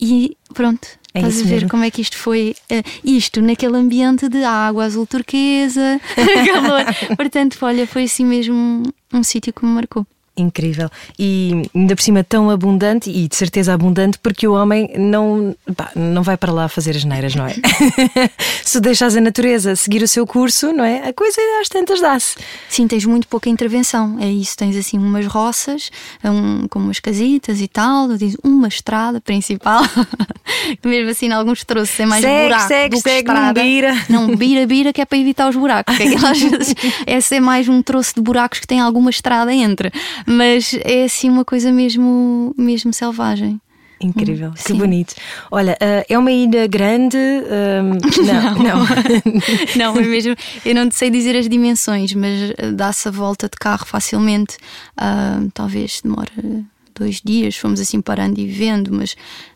E 0.00 0.36
pronto, 0.54 0.86
É 1.14 1.18
estás 1.20 1.40
a 1.40 1.44
ver 1.44 1.50
mesmo. 1.54 1.68
como 1.70 1.84
é 1.84 1.90
que 1.90 2.00
isto 2.00 2.16
foi. 2.16 2.54
eh, 2.70 2.82
isto 3.04 3.40
naquele 3.40 3.76
ambiente 3.76 4.28
de 4.28 4.44
água 4.44 4.84
azul 4.84 5.06
turquesa, 5.06 6.00
calor. 6.46 6.84
Portanto, 7.16 7.56
olha, 7.62 7.86
foi 7.86 8.04
assim 8.04 8.24
mesmo 8.24 8.54
um, 8.54 8.82
um 9.18 9.22
sítio 9.22 9.52
que 9.52 9.64
me 9.64 9.72
marcou. 9.72 10.06
Incrível. 10.34 10.88
E 11.18 11.62
ainda 11.74 11.94
por 11.94 12.02
cima 12.02 12.24
tão 12.24 12.48
abundante 12.48 13.10
e 13.10 13.28
de 13.28 13.36
certeza 13.36 13.74
abundante 13.74 14.18
porque 14.18 14.48
o 14.48 14.54
homem 14.54 14.90
não, 14.96 15.54
pá, 15.76 15.90
não 15.94 16.22
vai 16.22 16.38
para 16.38 16.50
lá 16.50 16.68
fazer 16.68 16.96
as 16.96 17.04
neiras, 17.04 17.34
não 17.34 17.46
é? 17.46 17.54
Se 18.64 18.80
deixas 18.80 19.14
a 19.14 19.20
natureza 19.20 19.76
seguir 19.76 20.02
o 20.02 20.08
seu 20.08 20.26
curso, 20.26 20.72
não 20.72 20.84
é? 20.84 21.08
A 21.08 21.12
coisa 21.12 21.38
às 21.60 21.68
tantas 21.68 22.00
dá-se. 22.00 22.36
Sim, 22.68 22.88
tens 22.88 23.04
muito 23.04 23.28
pouca 23.28 23.50
intervenção. 23.50 24.16
É 24.20 24.26
isso, 24.26 24.56
tens 24.56 24.74
assim 24.74 24.96
umas 24.96 25.26
roças, 25.26 25.90
um, 26.24 26.66
com 26.66 26.78
umas 26.78 26.98
casitas 26.98 27.60
e 27.60 27.68
tal, 27.68 28.16
tens 28.16 28.34
uma 28.42 28.68
estrada 28.68 29.20
principal. 29.20 29.82
Mesmo 30.82 31.10
assim, 31.10 31.26
em 31.26 31.32
alguns 31.32 31.62
troços 31.62 31.98
é 32.00 32.06
mais 32.06 32.22
Segue, 32.22 32.48
buraco 32.48 32.68
segue, 32.68 32.96
do 32.96 33.02
que 33.02 33.10
segue, 33.10 33.32
não 33.32 33.52
bira. 33.52 33.94
Não, 34.08 34.36
bira, 34.36 34.66
bira, 34.66 34.92
que 34.92 35.00
é 35.00 35.04
para 35.04 35.18
evitar 35.18 35.48
os 35.48 35.56
buracos. 35.56 35.94
Que 35.96 36.04
aquilo, 36.04 36.26
às 36.26 36.40
vezes, 36.40 37.32
é 37.32 37.40
mais 37.40 37.68
um 37.68 37.82
troço 37.82 38.14
de 38.14 38.22
buracos 38.22 38.60
que 38.60 38.66
tem 38.66 38.80
alguma 38.80 39.10
estrada 39.10 39.52
entre. 39.52 39.92
Mas 40.26 40.74
é 40.84 41.04
assim 41.04 41.28
uma 41.28 41.44
coisa 41.44 41.72
mesmo, 41.72 42.54
mesmo 42.56 42.92
selvagem. 42.92 43.60
Incrível, 44.00 44.50
que 44.52 44.62
sim. 44.62 44.74
bonito. 44.76 45.14
Olha, 45.50 45.76
ah, 45.80 46.04
é 46.08 46.18
uma 46.18 46.32
ilha 46.32 46.66
grande. 46.66 47.16
ah, 47.16 47.82
não, 48.26 48.62
não. 48.62 48.82
Não, 49.76 49.96
é 49.96 50.02
mesmo. 50.02 50.34
Eu 50.64 50.74
não 50.74 50.90
sei 50.90 51.10
dizer 51.10 51.36
as 51.36 51.48
dimensões, 51.48 52.12
mas 52.14 52.52
eh, 52.58 52.72
dá-se 52.72 53.06
a 53.08 53.10
volta 53.10 53.48
de 53.48 53.56
carro 53.56 53.86
facilmente. 53.86 54.56
Ah, 54.96 55.40
talvez 55.54 56.00
demore 56.02 56.30
dois 56.94 57.20
dias, 57.24 57.56
fomos 57.56 57.80
assim 57.80 58.00
parando 58.00 58.38
e 58.40 58.46
vendo, 58.46 58.92
mas 58.92 59.14
hum, 59.14 59.51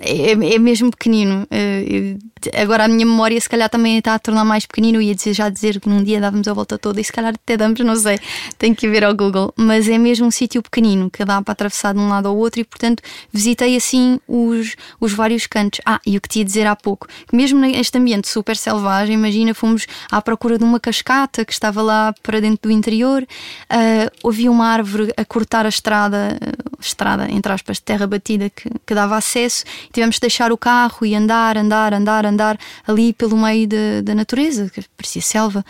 é, 0.00 0.32
é 0.32 0.58
mesmo 0.58 0.90
pequenino. 0.90 1.46
Eh, 1.50 2.16
agora 2.60 2.84
a 2.84 2.88
minha 2.88 3.06
memória 3.06 3.40
se 3.40 3.48
calhar 3.48 3.70
também 3.70 3.98
está 3.98 4.14
a 4.14 4.18
tornar 4.18 4.44
mais 4.44 4.66
pequenino. 4.66 5.00
Ia 5.00 5.14
dizer, 5.14 5.32
já 5.32 5.48
dizer 5.48 5.80
que 5.80 5.88
num 5.88 6.02
dia 6.02 6.20
dávamos 6.20 6.46
a 6.48 6.52
volta 6.52 6.76
toda 6.78 7.00
e 7.00 7.04
se 7.04 7.12
calhar 7.12 7.34
até 7.34 7.56
damos, 7.56 7.80
não 7.80 7.96
sei. 7.96 8.18
Tenho 8.58 8.74
que 8.74 8.88
ver 8.88 9.04
ao 9.04 9.14
Google. 9.14 9.52
Mas 9.56 9.88
é 9.88 9.96
mesmo 9.96 10.26
um 10.26 10.30
sítio 10.30 10.62
pequenino 10.62 11.10
que 11.10 11.24
dá 11.24 11.40
para 11.40 11.52
atravessar 11.52 11.94
de 11.94 12.00
um 12.00 12.08
lado 12.08 12.28
ao 12.28 12.36
outro 12.36 12.60
e, 12.60 12.64
portanto, 12.64 13.02
visitei 13.32 13.76
assim 13.76 14.18
os, 14.26 14.74
os 15.00 15.12
vários 15.12 15.46
cantos. 15.46 15.80
Ah, 15.86 16.00
e 16.04 16.16
o 16.16 16.20
que 16.20 16.28
te 16.28 16.38
ia 16.40 16.44
dizer 16.44 16.66
há 16.66 16.74
pouco, 16.74 17.06
que 17.28 17.36
mesmo 17.36 17.60
neste 17.60 17.96
ambiente 17.96 18.28
super 18.28 18.56
selvagem, 18.56 19.14
imagina, 19.14 19.54
fomos 19.54 19.86
à 20.10 20.20
procura 20.20 20.58
de 20.58 20.64
uma 20.64 20.80
cascata 20.80 21.44
que 21.44 21.52
estava 21.52 21.80
lá 21.80 22.12
para 22.22 22.40
dentro 22.40 22.68
do 22.68 22.72
interior, 22.72 23.26
ah, 23.70 24.10
havia 24.26 24.50
uma 24.50 24.66
árvore 24.66 25.12
a 25.16 25.24
cortar 25.24 25.64
a 25.64 25.68
estrada, 25.68 26.38
estrada, 26.86 27.30
entre 27.30 27.52
aspas, 27.52 27.76
de 27.78 27.82
terra 27.82 28.06
batida 28.06 28.50
que, 28.50 28.68
que 28.86 28.94
dava 28.94 29.16
acesso, 29.16 29.64
tivemos 29.92 30.16
de 30.16 30.20
deixar 30.20 30.52
o 30.52 30.56
carro 30.58 31.04
e 31.06 31.14
andar, 31.14 31.56
andar, 31.56 31.94
andar, 31.94 32.26
andar 32.26 32.58
ali 32.86 33.12
pelo 33.12 33.36
meio 33.36 33.66
da- 33.68 34.00
da 34.02 34.14
natureza, 34.14 34.70
que 34.70 34.82
parecia 34.96 35.22
selva. 35.22 35.64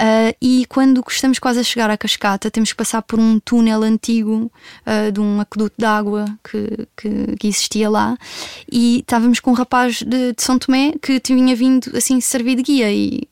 Ah, 0.00 0.32
e 0.40 0.64
quando 0.68 1.02
estamos 1.08 1.38
quase 1.38 1.60
a 1.60 1.62
chegar 1.64 1.90
à 1.90 1.96
cascata, 1.96 2.50
temos 2.50 2.70
que 2.70 2.76
passar 2.76 3.02
por 3.02 3.18
um 3.18 3.38
túnel 3.40 3.82
antigo 3.82 4.50
ah, 4.86 5.10
de 5.10 5.20
um 5.20 5.40
aqueduto 5.40 5.74
de 5.78 5.84
água 5.84 6.24
que, 6.48 6.86
que, 6.96 7.36
que 7.38 7.48
existia 7.48 7.90
lá. 7.90 8.16
E 8.70 9.00
estávamos 9.00 9.40
com 9.40 9.50
um 9.50 9.54
rapaz 9.54 9.96
de, 10.02 10.32
de 10.32 10.42
São 10.42 10.58
Tomé 10.58 10.92
que 11.02 11.18
tinha 11.20 11.54
vindo 11.56 11.90
assim 11.96 12.20
servir 12.20 12.56
de 12.56 12.62
guia 12.62 12.92
e, 12.92 13.22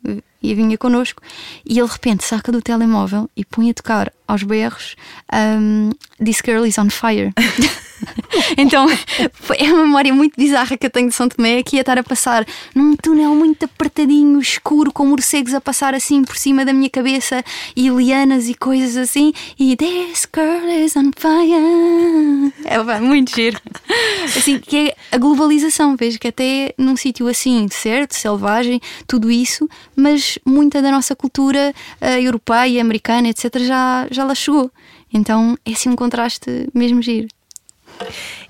e 0.43 0.55
vinha 0.55 0.78
connosco. 0.78 1.23
E 1.64 1.78
ele 1.78 1.87
de 1.87 1.93
repente 1.93 2.25
saca 2.25 2.52
do 2.52 2.62
telemóvel 2.62 3.31
e 3.37 3.45
põe 3.45 3.71
a 3.71 3.75
tocar 3.75 4.12
aos 4.26 4.43
berros 4.43 4.97
um, 5.33 5.90
This 6.23 6.40
Girl 6.45 6.64
is 6.64 6.78
on 6.78 6.90
Fire. 6.90 7.33
então 8.57 8.87
é 9.59 9.73
uma 9.73 9.83
memória 9.83 10.12
muito 10.12 10.35
bizarra 10.37 10.76
que 10.76 10.87
eu 10.87 10.91
tenho 10.91 11.09
de 11.09 11.15
São 11.15 11.29
Tomé 11.29 11.62
que 11.62 11.76
ia 11.76 11.83
estar 11.83 11.99
a 11.99 12.03
passar 12.03 12.47
num 12.75 12.97
túnel 12.97 13.35
muito 13.35 13.65
apertadinho, 13.65 14.38
escuro, 14.41 14.93
com 14.93 15.07
morcegos 15.07 15.55
a 15.55 15.61
passar 15.61 15.95
assim 15.95 16.23
por 16.25 16.37
cima 16.37 16.65
da 16.65 16.73
minha 16.73 16.91
cabeça 16.91 17.45
e 17.75 17.88
lianas 17.88 18.49
e 18.49 18.55
coisas 18.55 18.97
assim. 18.97 19.33
E 19.59 19.76
This 19.76 20.29
Girl 20.35 20.69
is 20.69 20.97
on 20.97 21.11
Fire. 21.17 22.53
É 22.65 23.00
muito 23.00 23.35
giro. 23.35 23.61
Assim, 24.25 24.59
que 24.59 24.88
é 24.88 24.97
a 25.12 25.19
globalização, 25.19 25.97
vejo 25.97 26.19
que 26.19 26.29
até 26.29 26.75
num 26.79 26.97
sítio 26.97 27.26
assim, 27.29 27.67
certo, 27.71 28.15
selvagem, 28.15 28.81
tudo 29.07 29.31
isso, 29.31 29.69
mas 29.95 30.38
muita 30.45 30.83
da 30.83 30.91
nossa 30.91 31.15
cultura 31.15 31.75
eh, 32.00 32.21
europeia, 32.23 32.81
americana, 32.81 33.29
etc., 33.29 33.59
já, 33.61 34.07
já 34.11 34.25
lá 34.25 34.35
chegou. 34.35 34.71
Então 35.12 35.57
é 35.65 35.73
assim 35.73 35.88
um 35.88 35.97
contraste 35.97 36.69
mesmo 36.75 37.00
giro. 37.00 37.29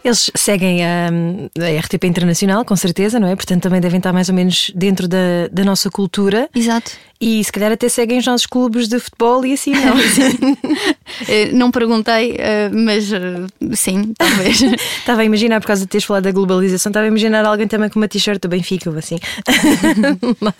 Eles 0.05 0.31
seguem 0.35 0.85
a, 0.85 1.09
a 1.09 1.81
RTP 1.81 2.05
Internacional, 2.05 2.65
com 2.65 2.77
certeza, 2.77 3.19
não 3.19 3.29
é? 3.29 3.35
Portanto, 3.35 3.63
também 3.63 3.81
devem 3.81 3.99
estar 3.99 4.13
mais 4.13 4.29
ou 4.29 4.35
menos 4.35 4.71
dentro 4.75 5.09
da, 5.09 5.49
da 5.51 5.65
nossa 5.65 5.91
cultura. 5.91 6.49
Exato. 6.55 6.93
E 7.21 7.43
se 7.43 7.51
calhar 7.51 7.73
até 7.73 7.89
seguem 7.89 8.19
os 8.19 8.27
nossos 8.27 8.47
clubes 8.47 8.89
de 8.89 9.01
futebol 9.01 9.45
e 9.45 9.55
assim, 9.55 9.73
não? 9.73 9.97
Eh, 11.29 11.51
não 11.53 11.71
perguntei, 11.71 12.37
eh, 12.39 12.69
mas 12.69 13.11
eh, 13.11 13.47
sim, 13.73 14.13
talvez. 14.19 14.61
Estava 14.99 15.23
a 15.23 15.25
imaginar, 15.25 15.61
por 15.61 15.67
causa 15.69 15.83
de 15.83 15.89
teres 15.89 16.05
falado 16.05 16.25
da 16.25 16.31
globalização, 16.31 16.91
estava 16.91 17.07
a 17.07 17.09
imaginar 17.09 17.45
alguém 17.45 17.67
também 17.67 17.89
com 17.89 17.99
uma 17.99 18.07
t-shirt 18.09 18.41
do 18.41 18.49
Benfica 18.49 18.91
ou 18.91 18.99
assim. 18.99 19.19
lá, 20.43 20.55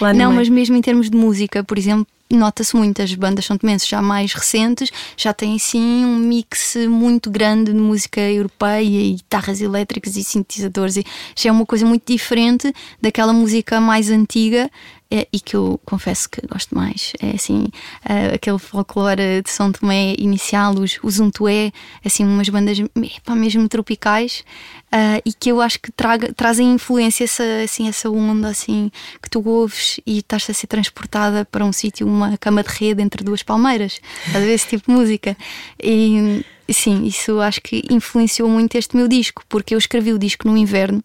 lá 0.00 0.14
Não, 0.14 0.32
mas 0.32 0.48
mesmo 0.48 0.76
em 0.76 0.80
termos 0.80 1.10
de 1.10 1.16
música, 1.16 1.62
por 1.62 1.76
exemplo, 1.76 2.06
nota-se 2.30 2.76
muito, 2.76 3.00
as 3.00 3.14
bandas 3.14 3.44
são 3.44 3.56
tomenses 3.56 3.88
já 3.88 4.02
mais 4.02 4.32
recentes, 4.32 4.90
já 5.16 5.32
têm 5.32 5.58
sim 5.58 6.04
um 6.04 6.16
mix 6.16 6.76
muito 6.88 7.30
grande 7.30 7.72
de 7.72 7.78
música 7.78 8.20
europeia 8.20 8.82
e 8.82 9.14
guitarras 9.14 9.60
elétricas 9.60 10.16
e 10.16 10.24
sintetizadores, 10.24 10.96
e 10.96 11.04
já 11.36 11.50
é 11.50 11.52
uma 11.52 11.66
coisa 11.66 11.86
muito 11.86 12.10
diferente 12.10 12.72
daquela 13.00 13.32
música 13.32 13.80
mais 13.80 14.10
antiga 14.10 14.70
é, 15.10 15.26
e 15.32 15.40
que 15.40 15.56
eu 15.56 15.80
confesso 15.84 16.28
que 16.28 16.46
gosto 16.46 16.74
mais. 16.74 17.12
É 17.20 17.30
assim, 17.30 17.64
uh, 18.04 18.34
aquele 18.34 18.58
folclore 18.58 19.42
de 19.42 19.50
São 19.50 19.72
Tomé 19.72 20.14
inicial, 20.18 20.74
os, 20.74 20.98
os 21.02 21.18
Untué, 21.18 21.72
assim, 22.04 22.24
umas 22.24 22.48
bandas 22.48 22.78
epa, 22.78 23.34
mesmo 23.34 23.66
tropicais 23.68 24.44
uh, 24.92 25.22
e 25.24 25.32
que 25.32 25.50
eu 25.50 25.60
acho 25.60 25.80
que 25.80 25.90
traga, 25.90 26.32
trazem 26.34 26.72
influência, 26.72 27.24
essa, 27.24 27.42
assim, 27.64 27.88
essa 27.88 28.10
onda 28.10 28.48
assim, 28.48 28.90
que 29.22 29.30
tu 29.30 29.46
ouves 29.48 29.98
e 30.06 30.18
estás 30.18 30.48
a 30.50 30.52
ser 30.52 30.66
transportada 30.66 31.44
para 31.44 31.64
um 31.64 31.72
sítio, 31.72 32.06
uma 32.06 32.36
cama 32.36 32.62
de 32.62 32.68
rede 32.68 33.02
entre 33.02 33.24
duas 33.24 33.42
palmeiras. 33.42 34.00
Ver 34.26 34.52
esse 34.52 34.68
tipo 34.68 34.90
de 34.90 34.96
música. 34.96 35.36
E 35.82 36.44
Sim, 36.70 37.04
isso 37.04 37.40
acho 37.40 37.62
que 37.62 37.82
influenciou 37.90 38.48
muito 38.48 38.76
este 38.76 38.94
meu 38.94 39.08
disco, 39.08 39.42
porque 39.48 39.74
eu 39.74 39.78
escrevi 39.78 40.12
o 40.12 40.18
disco 40.18 40.46
no 40.46 40.56
inverno, 40.56 41.02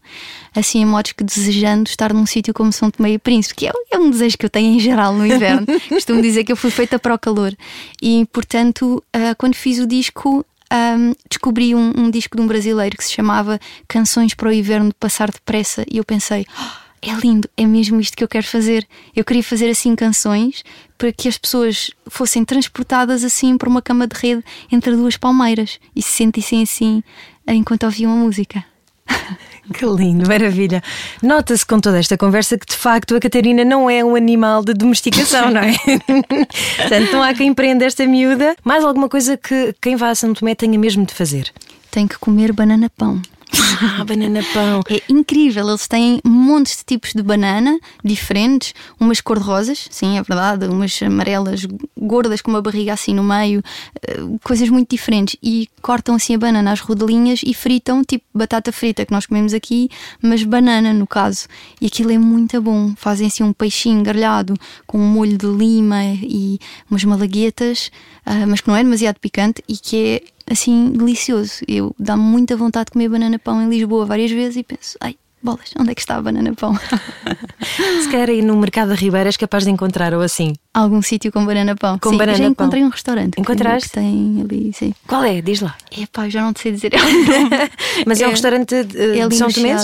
assim, 0.54 0.82
em 0.82 0.86
modos 0.86 1.14
que 1.14 1.24
desejando 1.24 1.90
estar 1.90 2.14
num 2.14 2.26
sítio 2.26 2.54
como 2.54 2.72
São 2.72 2.92
Tomé 2.92 3.12
e 3.12 3.18
Príncipe, 3.18 3.56
que 3.56 3.68
é, 3.68 3.72
é, 3.92 3.98
um 3.98 4.10
desejo 4.10 4.38
que 4.38 4.46
eu 4.46 4.50
tenho 4.50 4.76
em 4.76 4.80
geral 4.80 5.14
no 5.14 5.26
inverno. 5.26 5.66
Costumo 5.88 6.22
dizer 6.22 6.44
que 6.44 6.52
eu 6.52 6.58
fui 6.58 6.70
feita 6.70 7.00
para 7.00 7.14
o 7.14 7.20
calor. 7.20 7.56
E, 8.02 8.26
portanto, 8.34 9.02
uh, 9.16 9.36
quando 9.38 9.56
fiz 9.56 9.80
o 9.80 9.88
disco, 9.88 10.46
um, 10.72 11.14
descobri 11.30 11.74
um, 11.74 11.94
um, 11.96 12.10
disco 12.12 12.36
de 12.36 12.44
um 12.44 12.48
brasileiro 12.48 12.98
que 12.98 13.04
se 13.04 13.14
chamava 13.14 13.58
Canções 13.88 14.34
para 14.34 14.50
o 14.50 14.52
Inverno 14.52 14.90
de 14.90 14.96
Passar 14.96 15.32
Depressa, 15.32 15.86
e 15.90 15.98
eu 15.98 16.04
pensei. 16.04 16.46
Oh, 16.50 16.83
é 17.06 17.14
lindo, 17.16 17.50
é 17.58 17.66
mesmo 17.66 18.00
isto 18.00 18.16
que 18.16 18.24
eu 18.24 18.28
quero 18.28 18.48
fazer. 18.48 18.88
Eu 19.16 19.26
queria 19.26 19.44
fazer 19.44 19.70
assim 19.70 19.96
canções 19.96 20.64
para 20.98 21.12
que 21.12 21.28
as 21.28 21.38
pessoas 21.38 21.92
fossem 22.08 22.46
transportadas 22.46 23.24
assim 23.24 23.58
para 23.58 23.68
uma 23.68 23.82
cama 23.82 24.08
de 24.08 24.16
rede 24.16 24.44
entre 24.72 24.96
duas 24.96 25.18
palmeiras 25.18 25.80
e 25.96 26.02
se 26.02 26.12
sentissem 26.12 26.64
assim 26.64 27.04
enquanto 27.48 27.84
ouviam 27.84 28.12
a 28.12 28.16
música. 28.16 28.64
Que 29.74 29.86
lindo, 29.86 30.28
maravilha. 30.28 30.84
Nota-se 31.22 31.66
com 31.66 31.80
toda 31.80 31.98
esta 31.98 32.18
conversa 32.18 32.58
que 32.58 32.66
de 32.66 32.76
facto 32.76 33.16
a 33.16 33.20
Catarina 33.20 33.64
não 33.64 33.90
é 33.90 34.04
um 34.04 34.14
animal 34.14 34.62
de 34.62 34.74
domesticação, 34.74 35.50
não 35.50 35.62
é? 35.62 35.74
Portanto, 36.78 37.12
não 37.14 37.24
há 37.24 37.34
quem 37.34 37.48
empreenda 37.48 37.86
esta 37.86 38.06
miúda. 38.06 38.58
Mais 38.62 38.84
alguma 38.84 39.08
coisa 39.08 39.38
que 39.38 39.74
quem 39.82 39.96
vá 39.96 40.10
a 40.10 40.16
São 40.16 40.34
Tomé 40.34 40.54
tenha 40.54 40.78
mesmo 40.78 41.06
de 41.06 41.14
fazer? 41.14 41.50
Tem 41.90 42.06
que 42.06 42.20
comer 42.20 42.52
banana 42.52 42.90
pão. 42.90 43.22
Ah, 44.00 44.04
banana 44.06 44.42
pão. 44.54 44.82
É 44.90 45.02
incrível, 45.10 45.68
eles 45.68 45.88
têm 45.88 46.22
montes 46.24 46.78
de 46.78 46.84
tipos 46.86 47.12
de 47.14 47.22
banana 47.22 47.78
diferentes, 48.04 48.74
umas 49.00 49.20
cor-de-rosas, 49.20 49.88
sim, 49.92 50.18
é 50.18 50.24
verdade, 50.24 50.68
umas 50.68 51.02
amarelas 51.02 51.68
gordas 51.98 52.42
com 52.42 52.52
uma 52.52 52.62
barriga 52.62 52.94
assim 52.94 53.14
no 53.14 53.24
meio, 53.24 53.62
eh, 54.08 54.18
coisas 54.44 54.70
muito 54.70 54.90
diferentes. 54.90 55.36
E 55.44 55.68
cortam 55.82 56.16
assim 56.16 56.36
a 56.36 56.38
banana 56.38 56.72
às 56.72 56.80
rodelinhas 56.80 57.42
e 57.46 57.54
fritam, 57.54 58.04
tipo 58.04 58.24
batata 58.34 58.72
frita 58.72 59.06
que 59.06 59.12
nós 59.12 59.26
comemos 59.26 59.54
aqui, 59.54 59.90
mas 60.22 60.44
banana 60.44 60.94
no 60.94 61.06
caso. 61.06 61.48
E 61.82 61.88
aquilo 61.88 62.12
é 62.12 62.18
muito 62.18 62.62
bom. 62.62 62.94
Fazem 62.96 63.28
assim 63.28 63.44
um 63.44 63.54
peixinho 63.54 64.02
grelhado 64.04 64.54
com 64.88 64.98
um 64.98 65.08
molho 65.08 65.38
de 65.38 65.48
lima 65.48 66.04
e 66.06 66.60
umas 66.90 67.04
malaguetas, 67.04 67.92
ah, 68.26 68.46
mas 68.48 68.62
que 68.62 68.68
não 68.68 68.76
é 68.76 68.84
demasiado 68.84 69.20
picante 69.20 69.64
e 69.68 69.78
que 69.78 70.22
é 70.48 70.54
assim 70.54 70.92
delicioso. 70.92 71.62
Eu 71.68 71.96
dá-me 71.98 72.24
muita 72.24 72.56
vontade 72.56 72.86
de 72.86 72.92
comer 72.92 73.10
banana 73.10 73.40
pão 73.44 73.62
em 73.62 73.70
Lisboa 73.70 74.06
várias 74.06 74.32
vezes 74.32 74.58
e 74.58 74.64
penso, 74.64 74.98
ai, 75.02 75.16
bolas, 75.42 75.74
onde 75.80 75.92
é 75.92 75.96
que 75.96 76.02
está 76.02 76.16
a 76.16 76.22
banana 76.22 76.54
pão? 76.54 76.74
Se 78.04 78.10
calhar 78.10 78.30
aí 78.30 78.42
no 78.42 78.56
Mercado 78.58 78.90
da 78.90 78.96
Ribeira 78.96 79.30
és 79.30 79.38
capaz 79.38 79.64
de 79.66 79.72
encontrar 79.72 80.14
ou 80.14 80.22
assim. 80.22 80.54
Algum 80.74 81.02
sítio 81.02 81.32
com 81.32 81.46
banana 81.46 81.76
pão. 81.76 81.98
Com 82.00 82.10
sim, 82.12 82.18
banana 82.18 82.38
já 82.38 82.44
pão. 82.44 82.52
encontrei 82.52 82.84
um 82.84 82.90
restaurante. 82.90 83.40
Encontraste? 83.40 83.90
Que 83.90 83.96
tem 83.96 84.42
ali, 84.44 84.72
sim. 84.74 84.94
Qual 85.08 85.24
é? 85.24 85.42
Diz 85.42 85.62
lá. 85.62 85.76
É 85.98 86.06
pá, 86.12 86.30
já 86.30 86.42
não 86.42 86.54
te 86.54 86.62
sei 86.62 86.72
dizer. 86.72 86.92
Mas 88.06 88.22
é, 88.22 88.28
um 88.28 88.32
restaurante 88.32 88.84
de, 88.84 89.20
é 89.20 89.28
de 89.28 89.36
São 89.36 89.50
Tomé? 89.50 89.76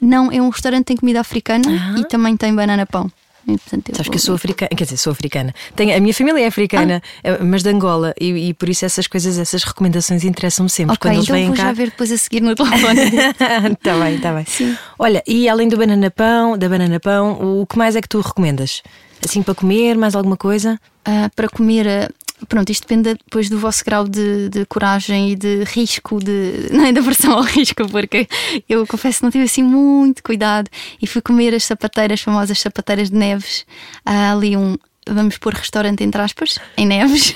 Não, 0.00 0.30
é 0.32 0.40
um 0.40 0.48
restaurante 0.48 0.80
que 0.80 0.86
tem 0.88 0.96
comida 0.96 1.20
africana 1.20 1.64
Ah. 1.68 1.98
e 2.00 2.04
também 2.04 2.36
tem 2.36 2.54
banana 2.54 2.84
pão. 2.86 3.10
E, 3.46 3.58
portanto, 3.58 3.88
eu 3.90 3.94
Sabes 3.94 4.08
que 4.10 4.16
eu 4.16 4.20
sou 4.20 4.34
africana, 4.34 4.70
quer 4.76 4.84
dizer, 4.84 4.96
sou 4.96 5.10
africana. 5.12 5.54
Tenho, 5.76 5.96
a 5.96 6.00
minha 6.00 6.14
família 6.14 6.44
é 6.44 6.46
africana, 6.46 7.02
eh, 7.22 7.38
mas 7.42 7.62
de 7.62 7.68
Angola, 7.68 8.14
e, 8.20 8.48
e 8.48 8.54
por 8.54 8.68
isso 8.68 8.84
essas 8.84 9.06
coisas, 9.06 9.38
essas 9.38 9.62
recomendações 9.64 10.24
interessam-me 10.24 10.70
sempre. 10.70 10.94
Ok, 10.94 11.10
Quando 11.10 11.14
eles 11.16 11.24
então 11.24 11.36
vêm 11.36 11.46
vou 11.48 11.56
cá. 11.56 11.62
já 11.64 11.72
ver 11.72 11.90
depois 11.90 12.10
a 12.10 12.16
seguir 12.16 12.40
no 12.40 12.54
telefone. 12.54 13.00
Está 13.00 13.98
bem, 14.02 14.14
está 14.16 14.32
bem. 14.32 14.44
Sim. 14.46 14.76
Olha, 14.98 15.22
e 15.26 15.48
além 15.48 15.68
do 15.68 15.76
banana 15.76 16.10
pão, 16.10 16.56
da 16.56 16.68
banana 16.68 16.98
pão, 16.98 17.60
o 17.60 17.66
que 17.66 17.76
mais 17.76 17.94
é 17.96 18.00
que 18.00 18.08
tu 18.08 18.20
recomendas? 18.20 18.82
Assim 19.24 19.42
para 19.42 19.54
comer, 19.54 19.96
mais 19.96 20.14
alguma 20.14 20.36
coisa? 20.36 20.78
Ah, 21.04 21.30
para 21.34 21.48
comer. 21.48 22.12
Pronto, 22.48 22.70
isto 22.70 22.82
depende 22.82 23.14
depois 23.14 23.48
do 23.48 23.58
vosso 23.58 23.84
grau 23.84 24.06
de, 24.06 24.48
de 24.48 24.66
coragem 24.66 25.32
e 25.32 25.36
de 25.36 25.64
risco, 25.64 26.22
de, 26.22 26.68
não 26.72 26.84
é 26.84 26.92
da 26.92 27.00
versão 27.00 27.32
ao 27.32 27.42
risco, 27.42 27.88
porque 27.88 28.26
eu 28.68 28.86
confesso 28.86 29.18
que 29.18 29.24
não 29.24 29.30
tive 29.30 29.44
assim 29.44 29.62
muito 29.62 30.22
cuidado 30.22 30.68
e 31.00 31.06
fui 31.06 31.22
comer 31.22 31.54
as 31.54 31.64
sapateiras, 31.64 32.20
famosas 32.20 32.58
sapateiras 32.58 33.10
de 33.10 33.16
Neves. 33.16 33.66
Ali 34.04 34.56
um, 34.56 34.76
vamos 35.08 35.38
pôr 35.38 35.54
restaurante 35.54 36.02
entre 36.02 36.20
aspas, 36.20 36.58
em 36.76 36.86
Neves, 36.86 37.34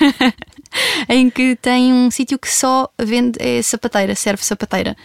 em 1.07 1.29
que 1.29 1.55
tem 1.55 1.93
um 1.93 2.09
sítio 2.11 2.37
que 2.37 2.49
só 2.49 2.89
vende 2.99 3.37
é 3.39 3.61
sapateira, 3.61 4.15
serve 4.15 4.43
sapateira. 4.43 4.95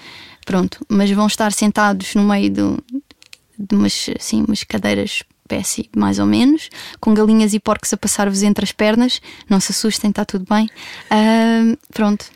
Pronto, 0.44 0.84
mas 0.88 1.10
vão 1.10 1.26
estar 1.26 1.52
sentados 1.52 2.14
no 2.14 2.22
meio 2.22 2.50
do, 2.50 2.84
de 3.58 3.74
umas, 3.74 4.10
assim, 4.18 4.44
umas 4.46 4.62
cadeiras 4.62 5.22
espécie, 5.44 5.90
mais 5.94 6.18
ou 6.18 6.26
menos, 6.26 6.70
com 6.98 7.12
galinhas 7.14 7.52
e 7.52 7.60
porcos 7.60 7.92
a 7.92 7.96
passar-vos 7.96 8.42
entre 8.42 8.64
as 8.64 8.72
pernas. 8.72 9.20
Não 9.48 9.60
se 9.60 9.72
assustem, 9.72 10.10
está 10.10 10.24
tudo 10.24 10.46
bem. 10.48 10.68
Ahm, 11.10 11.76
pronto. 11.92 12.26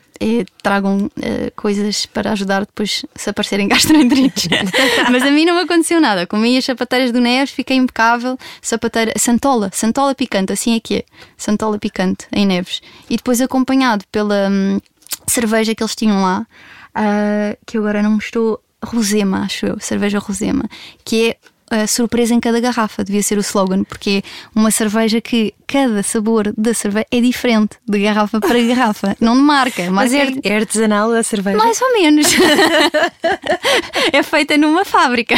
tragam 0.63 1.09
eh, 1.23 1.53
coisas 1.55 2.05
para 2.05 2.33
ajudar 2.33 2.67
depois 2.67 3.05
se 3.15 3.31
aparecerem 3.31 3.67
gastroenterites. 3.69 4.49
Mas 5.11 5.23
a 5.23 5.31
mim 5.31 5.45
não 5.45 5.55
me 5.55 5.63
aconteceu 5.63 6.01
nada. 6.01 6.27
Comi 6.27 6.59
as 6.59 6.65
sapateiras 6.65 7.13
do 7.13 7.21
Neves, 7.21 7.51
fiquei 7.51 7.77
impecável. 7.77 8.37
Sapateira, 8.61 9.13
Santola, 9.17 9.71
Santola 9.73 10.15
picante, 10.15 10.53
assim 10.53 10.75
é 10.75 10.81
que 10.81 10.97
é. 10.97 11.05
Santola 11.37 11.79
picante 11.79 12.27
em 12.33 12.47
Neves. 12.47 12.83
E 13.09 13.17
depois 13.17 13.41
acompanhado 13.41 14.05
pela 14.11 14.49
hum, 14.51 14.81
cerveja 15.27 15.75
que 15.75 15.83
eles 15.83 15.95
tinham 15.95 16.21
lá, 16.21 16.47
ah, 16.95 17.57
que 17.65 17.79
eu 17.79 17.83
agora 17.83 18.03
não 18.03 18.13
me 18.13 18.19
estou. 18.19 18.61
Rosema, 18.81 19.41
acho 19.41 19.67
eu, 19.67 19.81
cerveja 19.81 20.21
Rosema, 20.21 20.63
que 21.05 21.31
é 21.31 21.37
a 21.71 21.87
surpresa 21.87 22.35
em 22.35 22.41
cada 22.41 22.61
garrafa, 22.61 23.05
devia 23.05 23.23
ser 23.23 23.39
o 23.39 23.41
slogan, 23.41 23.85
porque 23.85 24.23
é 24.25 24.59
uma 24.59 24.71
cerveja 24.71 25.21
que 25.21 25.55
cada 25.67 26.03
sabor 26.03 26.53
da 26.57 26.73
cerveja 26.73 27.07
é 27.11 27.21
diferente 27.21 27.77
de 27.87 27.99
garrafa 28.01 28.41
para 28.41 28.59
garrafa, 28.63 29.17
não 29.21 29.37
de 29.37 29.43
marca, 29.43 29.83
mas, 29.91 30.13
Mas 30.13 30.15
é, 30.15 30.33
é 30.43 30.57
artesanal 30.57 31.13
a 31.13 31.23
cerveja? 31.23 31.59
mais 31.59 31.81
ou 31.81 31.93
menos. 31.93 32.27
é 34.13 34.23
feita 34.23 34.57
numa 34.57 34.85
fábrica. 34.85 35.35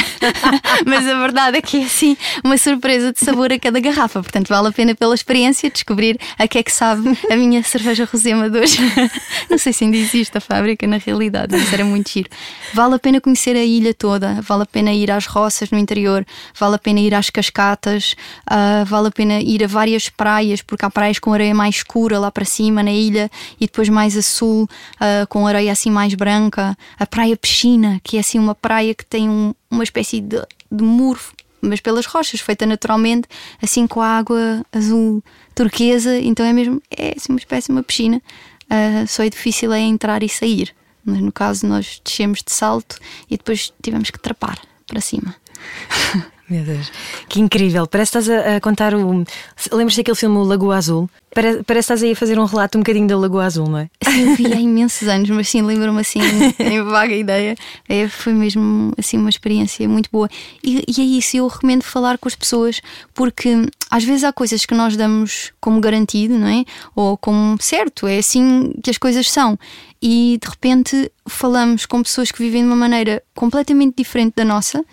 Mas 0.86 1.06
a 1.06 1.18
verdade 1.18 1.58
é 1.58 1.62
que 1.62 1.78
é 1.78 1.84
assim 1.84 2.16
uma 2.44 2.56
surpresa 2.56 3.12
de 3.12 3.18
sabor 3.18 3.52
a 3.52 3.58
cada 3.58 3.80
garrafa. 3.80 4.22
Portanto, 4.22 4.48
vale 4.48 4.68
a 4.68 4.72
pena 4.72 4.94
pela 4.94 5.14
experiência 5.14 5.70
descobrir 5.70 6.18
a 6.38 6.46
que 6.46 6.58
é 6.58 6.62
que 6.62 6.72
sabe 6.72 7.18
a 7.30 7.36
minha 7.36 7.62
cerveja 7.62 8.08
rosema 8.10 8.48
de 8.48 8.58
hoje. 8.58 8.78
Não 9.50 9.58
sei 9.58 9.72
se 9.72 9.84
ainda 9.84 9.96
existe 9.96 10.36
a 10.38 10.40
fábrica 10.40 10.86
na 10.86 10.98
realidade, 10.98 11.56
mas 11.56 11.72
era 11.72 11.84
muito 11.84 12.10
giro. 12.10 12.28
Vale 12.72 12.94
a 12.94 12.98
pena 12.98 13.20
conhecer 13.20 13.56
a 13.56 13.64
ilha 13.64 13.92
toda, 13.92 14.40
vale 14.42 14.62
a 14.62 14.66
pena 14.66 14.92
ir 14.92 15.10
às 15.10 15.26
roças 15.26 15.70
no 15.70 15.78
interior, 15.78 16.19
vale 16.58 16.74
a 16.76 16.78
pena 16.78 17.00
ir 17.00 17.14
às 17.14 17.30
cascatas, 17.30 18.14
ah, 18.46 18.84
vale 18.86 19.08
a 19.08 19.10
pena 19.10 19.40
ir 19.40 19.62
a 19.64 19.66
várias 19.66 20.08
praias, 20.08 20.62
porque 20.62 20.84
há 20.84 20.90
praias 20.90 21.18
com 21.18 21.32
areia 21.32 21.54
mais 21.54 21.76
escura 21.76 22.18
lá 22.18 22.30
para 22.30 22.44
cima 22.44 22.82
na 22.82 22.92
ilha 22.92 23.30
e 23.60 23.66
depois 23.66 23.88
mais 23.88 24.16
a 24.16 24.22
sul 24.22 24.68
ah, 24.98 25.26
com 25.28 25.46
areia 25.46 25.72
assim 25.72 25.90
mais 25.90 26.14
branca. 26.14 26.76
A 26.98 27.06
praia 27.06 27.36
Piscina, 27.36 28.00
que 28.02 28.16
é 28.16 28.20
assim 28.20 28.38
uma 28.38 28.54
praia 28.54 28.94
que 28.94 29.04
tem 29.04 29.28
um- 29.28 29.54
uma 29.70 29.84
espécie 29.84 30.20
de, 30.20 30.40
de 30.70 30.82
muro, 30.84 31.20
mas 31.62 31.80
pelas 31.80 32.06
rochas, 32.06 32.40
feita 32.40 32.64
naturalmente, 32.66 33.28
assim 33.62 33.86
com 33.86 34.00
a 34.00 34.06
água 34.18 34.64
azul 34.72 35.22
turquesa, 35.54 36.18
então 36.18 36.44
é 36.46 36.52
mesmo 36.52 36.80
é 36.90 37.14
assim 37.16 37.32
uma 37.32 37.38
espécie 37.38 37.66
de 37.66 37.72
uma 37.72 37.82
piscina. 37.82 38.22
Ah, 38.68 39.04
só 39.06 39.22
é 39.22 39.28
difícil 39.30 39.72
é 39.72 39.80
entrar 39.80 40.22
e 40.22 40.28
sair. 40.28 40.74
Mas 41.04 41.18
no 41.20 41.32
caso 41.32 41.66
nós 41.66 42.00
descemos 42.04 42.42
de 42.42 42.52
salto 42.52 42.96
e 43.30 43.36
depois 43.36 43.72
tivemos 43.82 44.10
que 44.10 44.18
trapar 44.18 44.58
para 44.86 45.00
cima. 45.00 45.34
Meu 46.50 46.64
Deus, 46.64 46.90
que 47.28 47.38
incrível. 47.38 47.86
Parece 47.86 48.10
que 48.10 48.18
estás 48.18 48.44
a, 48.44 48.56
a 48.56 48.60
contar 48.60 48.92
o. 48.92 49.24
Lembras-te 49.70 49.98
daquele 49.98 50.16
filme 50.16 50.36
O 50.36 50.42
Lagoa 50.42 50.76
Azul? 50.76 51.08
Parece, 51.32 51.62
parece 51.62 51.86
que 51.86 51.92
estás 51.92 52.02
aí 52.02 52.10
a 52.10 52.16
fazer 52.16 52.40
um 52.40 52.44
relato 52.44 52.76
um 52.76 52.80
bocadinho 52.80 53.06
da 53.06 53.16
Lagoa 53.16 53.44
Azul, 53.44 53.68
não 53.68 53.78
é? 53.78 53.88
Sim, 54.02 54.30
eu 54.30 54.36
vi 54.36 54.52
há 54.52 54.58
imensos 54.58 55.06
anos, 55.06 55.30
mas 55.30 55.48
sim, 55.48 55.62
lembro-me 55.62 56.00
assim, 56.00 56.18
em 56.58 56.82
vaga 56.82 57.14
ideia. 57.14 57.54
É, 57.88 58.08
foi 58.08 58.32
mesmo 58.32 58.92
assim 58.98 59.16
uma 59.16 59.30
experiência 59.30 59.88
muito 59.88 60.10
boa. 60.10 60.28
E, 60.60 60.82
e 60.88 61.00
é 61.00 61.04
isso, 61.04 61.36
eu 61.36 61.46
recomendo 61.46 61.84
falar 61.84 62.18
com 62.18 62.26
as 62.26 62.34
pessoas, 62.34 62.82
porque 63.14 63.50
às 63.88 64.02
vezes 64.02 64.24
há 64.24 64.32
coisas 64.32 64.66
que 64.66 64.74
nós 64.74 64.96
damos 64.96 65.52
como 65.60 65.80
garantido, 65.80 66.36
não 66.36 66.48
é? 66.48 66.64
Ou 66.96 67.16
como 67.16 67.62
certo, 67.62 68.08
é 68.08 68.18
assim 68.18 68.72
que 68.82 68.90
as 68.90 68.98
coisas 68.98 69.30
são. 69.30 69.56
E 70.02 70.36
de 70.42 70.50
repente 70.50 71.12
falamos 71.28 71.86
com 71.86 72.02
pessoas 72.02 72.32
que 72.32 72.42
vivem 72.42 72.62
de 72.62 72.66
uma 72.66 72.76
maneira 72.76 73.22
completamente 73.36 73.94
diferente 73.98 74.34
da 74.34 74.44
nossa. 74.44 74.84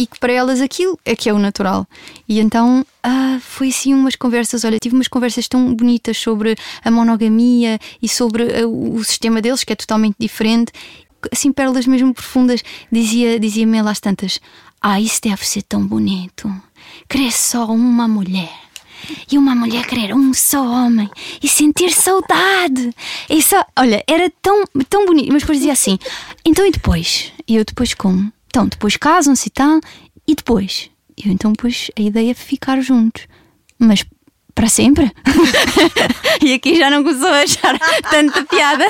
E 0.00 0.06
que 0.06 0.18
para 0.18 0.32
elas 0.32 0.62
aquilo 0.62 0.98
é 1.04 1.14
que 1.14 1.28
é 1.28 1.32
o 1.32 1.38
natural. 1.38 1.86
E 2.26 2.40
então 2.40 2.86
ah, 3.02 3.38
foi 3.42 3.68
assim 3.68 3.92
umas 3.92 4.16
conversas, 4.16 4.64
olha, 4.64 4.78
tive 4.80 4.94
umas 4.94 5.08
conversas 5.08 5.46
tão 5.46 5.74
bonitas 5.74 6.16
sobre 6.16 6.56
a 6.82 6.90
monogamia 6.90 7.78
e 8.02 8.08
sobre 8.08 8.44
ah, 8.44 8.66
o 8.66 9.04
sistema 9.04 9.42
deles, 9.42 9.62
que 9.62 9.74
é 9.74 9.76
totalmente 9.76 10.16
diferente. 10.18 10.72
Assim, 11.30 11.52
pérolas 11.52 11.86
mesmo 11.86 12.14
profundas, 12.14 12.62
dizia, 12.90 13.38
dizia-me 13.38 13.76
ela 13.76 13.90
às 13.90 14.00
tantas: 14.00 14.40
Ah, 14.80 14.98
isso 14.98 15.20
deve 15.20 15.46
ser 15.46 15.60
tão 15.64 15.86
bonito. 15.86 16.50
Querer 17.06 17.30
só 17.30 17.66
uma 17.66 18.08
mulher 18.08 18.50
e 19.30 19.36
uma 19.36 19.54
mulher 19.54 19.86
querer 19.86 20.14
um 20.14 20.32
só 20.32 20.66
homem 20.66 21.10
e 21.42 21.46
sentir 21.46 21.92
saudade. 21.92 22.90
Só, 23.42 23.62
olha, 23.78 24.02
era 24.06 24.32
tão, 24.40 24.64
tão 24.88 25.04
bonito. 25.04 25.30
Mas 25.30 25.42
depois 25.42 25.58
dizia 25.58 25.74
assim: 25.74 25.98
então 26.42 26.66
e 26.66 26.70
depois? 26.70 27.34
E 27.46 27.56
eu 27.56 27.66
depois 27.66 27.92
como? 27.92 28.32
Então, 28.50 28.66
depois 28.66 28.96
casam-se 28.96 29.48
e 29.48 29.50
tal. 29.50 29.80
E 30.26 30.34
depois? 30.34 30.90
Eu 31.16 31.30
então, 31.32 31.52
depois 31.52 31.90
a 31.96 32.00
ideia 32.00 32.32
é 32.32 32.34
ficar 32.34 32.80
juntos. 32.80 33.26
Mas 33.78 34.04
para 34.54 34.68
sempre? 34.68 35.10
e 36.42 36.52
aqui 36.52 36.76
já 36.76 36.90
não 36.90 37.02
começou 37.02 37.28
a 37.28 37.40
achar 37.40 37.78
tanta 38.10 38.44
piada. 38.44 38.84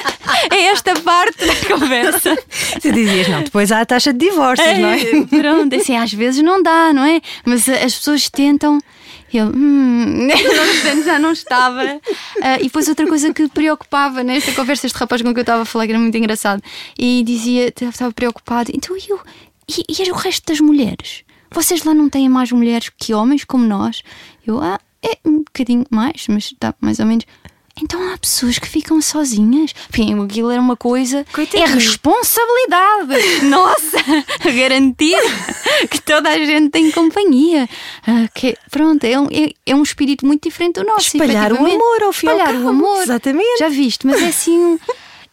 É 0.51 0.65
esta 0.65 0.99
parte 1.01 1.47
da 1.47 1.55
conversa. 1.69 2.37
Tu 2.81 2.91
dizias, 2.91 3.29
não, 3.29 3.43
depois 3.43 3.71
há 3.71 3.81
a 3.81 3.87
taxa 3.87 4.13
de 4.13 4.19
divórcios, 4.19 4.79
não 4.79 4.89
é? 4.89 4.99
Pronto, 5.27 5.77
assim, 5.77 5.97
às 5.97 6.13
vezes 6.13 6.43
não 6.43 6.63
dá, 6.63 6.93
não 6.93 7.05
é? 7.05 7.21
Mas 7.45 7.69
as 7.69 7.95
pessoas 7.95 8.29
tentam. 8.29 8.81
Eu, 9.33 9.47
hum, 9.47 10.27
já 11.05 11.21
não 11.21 11.31
estava. 11.31 11.85
Uh, 11.85 12.59
e 12.59 12.65
depois 12.65 12.89
outra 12.89 13.07
coisa 13.07 13.33
que 13.33 13.47
preocupava 13.49 14.25
nesta 14.25 14.51
conversa, 14.53 14.87
este 14.87 14.99
rapaz 14.99 15.23
com 15.23 15.33
que 15.33 15.39
eu 15.39 15.43
estava 15.43 15.63
a 15.63 15.65
falar, 15.65 15.87
que 15.87 15.93
era 15.93 16.01
muito 16.01 16.19
engraçado, 16.19 16.61
e 16.99 17.23
dizia, 17.25 17.69
estava 17.69 18.13
preocupado, 18.13 18.73
então 18.75 18.97
eu, 19.09 19.21
e, 19.79 20.03
e 20.03 20.11
o 20.11 20.15
resto 20.15 20.47
das 20.47 20.61
mulheres? 20.61 21.25
Vocês 21.51 21.85
lá 21.85 21.93
não 21.93 22.09
têm 22.09 22.29
mais 22.29 22.53
mulheres 22.53 22.91
que 22.97 23.13
homens 23.13 23.45
como 23.45 23.65
nós? 23.65 24.03
Eu, 24.47 24.61
ah, 24.61 24.79
é 25.03 25.19
um 25.25 25.39
bocadinho 25.39 25.85
mais, 25.91 26.27
mas 26.29 26.45
está 26.45 26.75
mais 26.81 27.01
ou 27.01 27.07
menos. 27.07 27.27
Então 27.83 28.13
há 28.13 28.19
pessoas 28.19 28.59
que 28.59 28.69
ficam 28.69 29.01
sozinhas. 29.01 29.73
Enfim, 29.89 30.23
aquilo 30.23 30.51
era 30.51 30.61
uma 30.61 30.77
coisa. 30.77 31.25
Coitadinho. 31.33 31.65
É 31.65 31.75
responsabilidade 31.75 33.45
nossa 33.49 33.99
garantir 34.45 35.19
que 35.91 36.01
toda 36.03 36.29
a 36.29 36.37
gente 36.37 36.71
tem 36.71 36.91
companhia. 36.91 37.69
Ah, 38.07 38.29
que, 38.35 38.57
pronto, 38.71 39.05
é 39.05 39.19
um, 39.19 39.27
é, 39.31 39.53
é 39.67 39.75
um 39.75 39.83
espírito 39.83 40.27
muito 40.27 40.49
diferente 40.49 40.75
do 40.75 40.85
nosso. 40.85 41.17
Espalhar 41.17 41.53
o 41.53 41.59
amor 41.59 42.03
ao 42.03 42.13
fim 42.13 42.29
ao 42.29 42.37
Espalhar 42.37 42.63
o 42.63 42.69
amor. 42.69 43.03
Exatamente. 43.03 43.59
Já 43.59 43.69
viste, 43.69 44.07
mas 44.07 44.21
é 44.21 44.27
assim. 44.27 44.79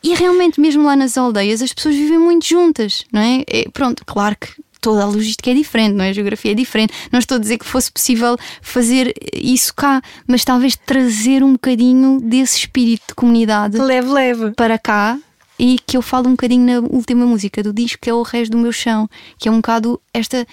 E 0.03 0.13
realmente, 0.13 0.59
mesmo 0.59 0.83
lá 0.83 0.95
nas 0.95 1.17
aldeias, 1.17 1.61
as 1.61 1.73
pessoas 1.73 1.95
vivem 1.95 2.19
muito 2.19 2.45
juntas, 2.45 3.05
não 3.11 3.21
é? 3.21 3.43
É, 3.47 3.69
pronto, 3.69 4.05
claro 4.05 4.35
que 4.39 4.49
toda 4.79 5.03
a 5.03 5.05
logística 5.05 5.51
é 5.51 5.53
diferente, 5.53 5.95
não 5.95 6.05
é? 6.05 6.09
A 6.09 6.13
geografia 6.13 6.51
é 6.51 6.55
diferente. 6.55 6.93
Não 7.11 7.19
estou 7.19 7.35
a 7.35 7.39
dizer 7.39 7.57
que 7.57 7.65
fosse 7.65 7.91
possível 7.91 8.37
fazer 8.61 9.13
isso 9.33 9.73
cá, 9.75 10.01
mas 10.27 10.45
talvez 10.45 10.75
trazer 10.75 11.43
um 11.43 11.53
bocadinho 11.53 12.21
desse 12.21 12.59
espírito 12.59 13.07
de 13.09 13.15
comunidade 13.15 13.77
Leve, 13.77 14.09
leve. 14.09 14.51
para 14.51 14.77
cá 14.77 15.19
e 15.59 15.77
que 15.85 15.97
eu 15.97 16.01
falo 16.01 16.27
um 16.27 16.31
bocadinho 16.31 16.65
na 16.65 16.87
última 16.87 17.25
música 17.25 17.63
do 17.63 17.73
disco, 17.73 17.99
que 18.01 18.09
é 18.09 18.13
o 18.13 18.21
Reis 18.21 18.49
do 18.49 18.57
Meu 18.57 18.71
Chão, 18.71 19.09
que 19.39 19.49
é 19.49 19.51
um 19.51 19.57
bocado 19.57 19.99
esta 20.13 20.45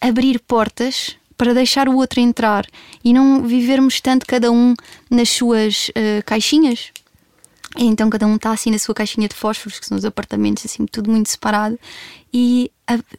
abrir 0.00 0.40
portas 0.40 1.16
para 1.36 1.52
deixar 1.52 1.88
o 1.88 1.96
outro 1.96 2.20
entrar 2.20 2.66
e 3.04 3.12
não 3.12 3.42
vivermos 3.42 4.00
tanto 4.00 4.26
cada 4.26 4.50
um 4.50 4.74
nas 5.10 5.28
suas 5.28 5.90
eh, 5.94 6.22
caixinhas. 6.24 6.90
Então 7.78 8.08
cada 8.08 8.26
um 8.26 8.36
está 8.36 8.52
assim 8.52 8.70
na 8.70 8.78
sua 8.78 8.94
caixinha 8.94 9.28
de 9.28 9.34
fósforos, 9.34 9.78
que 9.78 9.86
são 9.86 9.96
os 9.96 10.04
apartamentos, 10.04 10.64
assim, 10.64 10.86
tudo 10.86 11.10
muito 11.10 11.28
separado, 11.28 11.78
e 12.32 12.70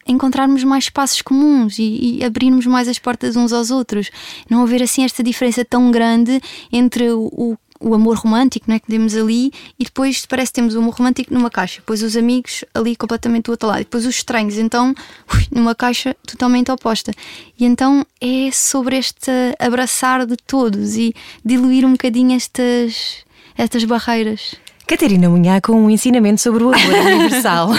encontrarmos 0.08 0.63
mais 0.63 0.86
espaços 0.86 1.22
comuns 1.22 1.78
e, 1.80 2.17
e 2.20 2.24
abrirmos 2.24 2.65
mais 2.65 2.88
as 2.88 3.00
portas 3.00 3.36
uns 3.36 3.54
aos 3.54 3.72
outros. 3.72 4.10
Não 4.50 4.63
haver 4.63 4.82
assim 4.82 5.04
esta 5.04 5.24
diferença 5.24 5.63
tão 5.63 5.91
grande 5.91 6.41
entre 6.72 7.10
o, 7.12 7.30
o, 7.32 7.58
o 7.80 7.93
amor 7.93 8.17
romântico 8.17 8.65
não 8.67 8.76
é, 8.76 8.80
que 8.80 8.88
temos 8.88 9.15
ali 9.15 9.52
e 9.80 9.84
depois 9.84 10.26
parece 10.26 10.52
que 10.52 10.56
temos 10.56 10.76
o 10.76 10.80
amor 10.80 10.96
romântico 10.96 11.34
numa 11.34 11.50
caixa, 11.50 11.80
depois 11.80 12.02
os 12.02 12.15
amigos 12.15 12.63
ali 12.74 12.96
completamente 12.96 13.46
do 13.46 13.52
outro 13.52 13.67
lado, 13.67 13.80
depois 13.80 14.06
os 14.06 14.15
estranhos, 14.15 14.58
então 14.58 14.93
ui, 15.34 15.48
numa 15.52 15.76
caixa 15.76 16.15
totalmente 16.26 16.72
oposta. 16.72 17.12
E 17.60 17.65
então 17.65 18.06
é 18.22 18.50
sobre 18.52 18.98
este 18.98 19.32
abraçar 19.60 20.26
de 20.26 20.38
todos 20.38 20.96
e 20.96 21.13
diluir 21.43 21.86
um 21.86 21.91
bocadinho 21.91 22.36
estas 22.36 23.27
estas 23.58 23.86
barreiras. 23.86 24.58
Catarina 24.88 25.28
Munhá 25.30 25.60
com 25.60 25.73
um 25.73 25.89
ensinamento 25.89 26.39
sobre 26.41 26.63
o 26.63 26.73
amor 26.73 26.93
universal. 27.13 27.71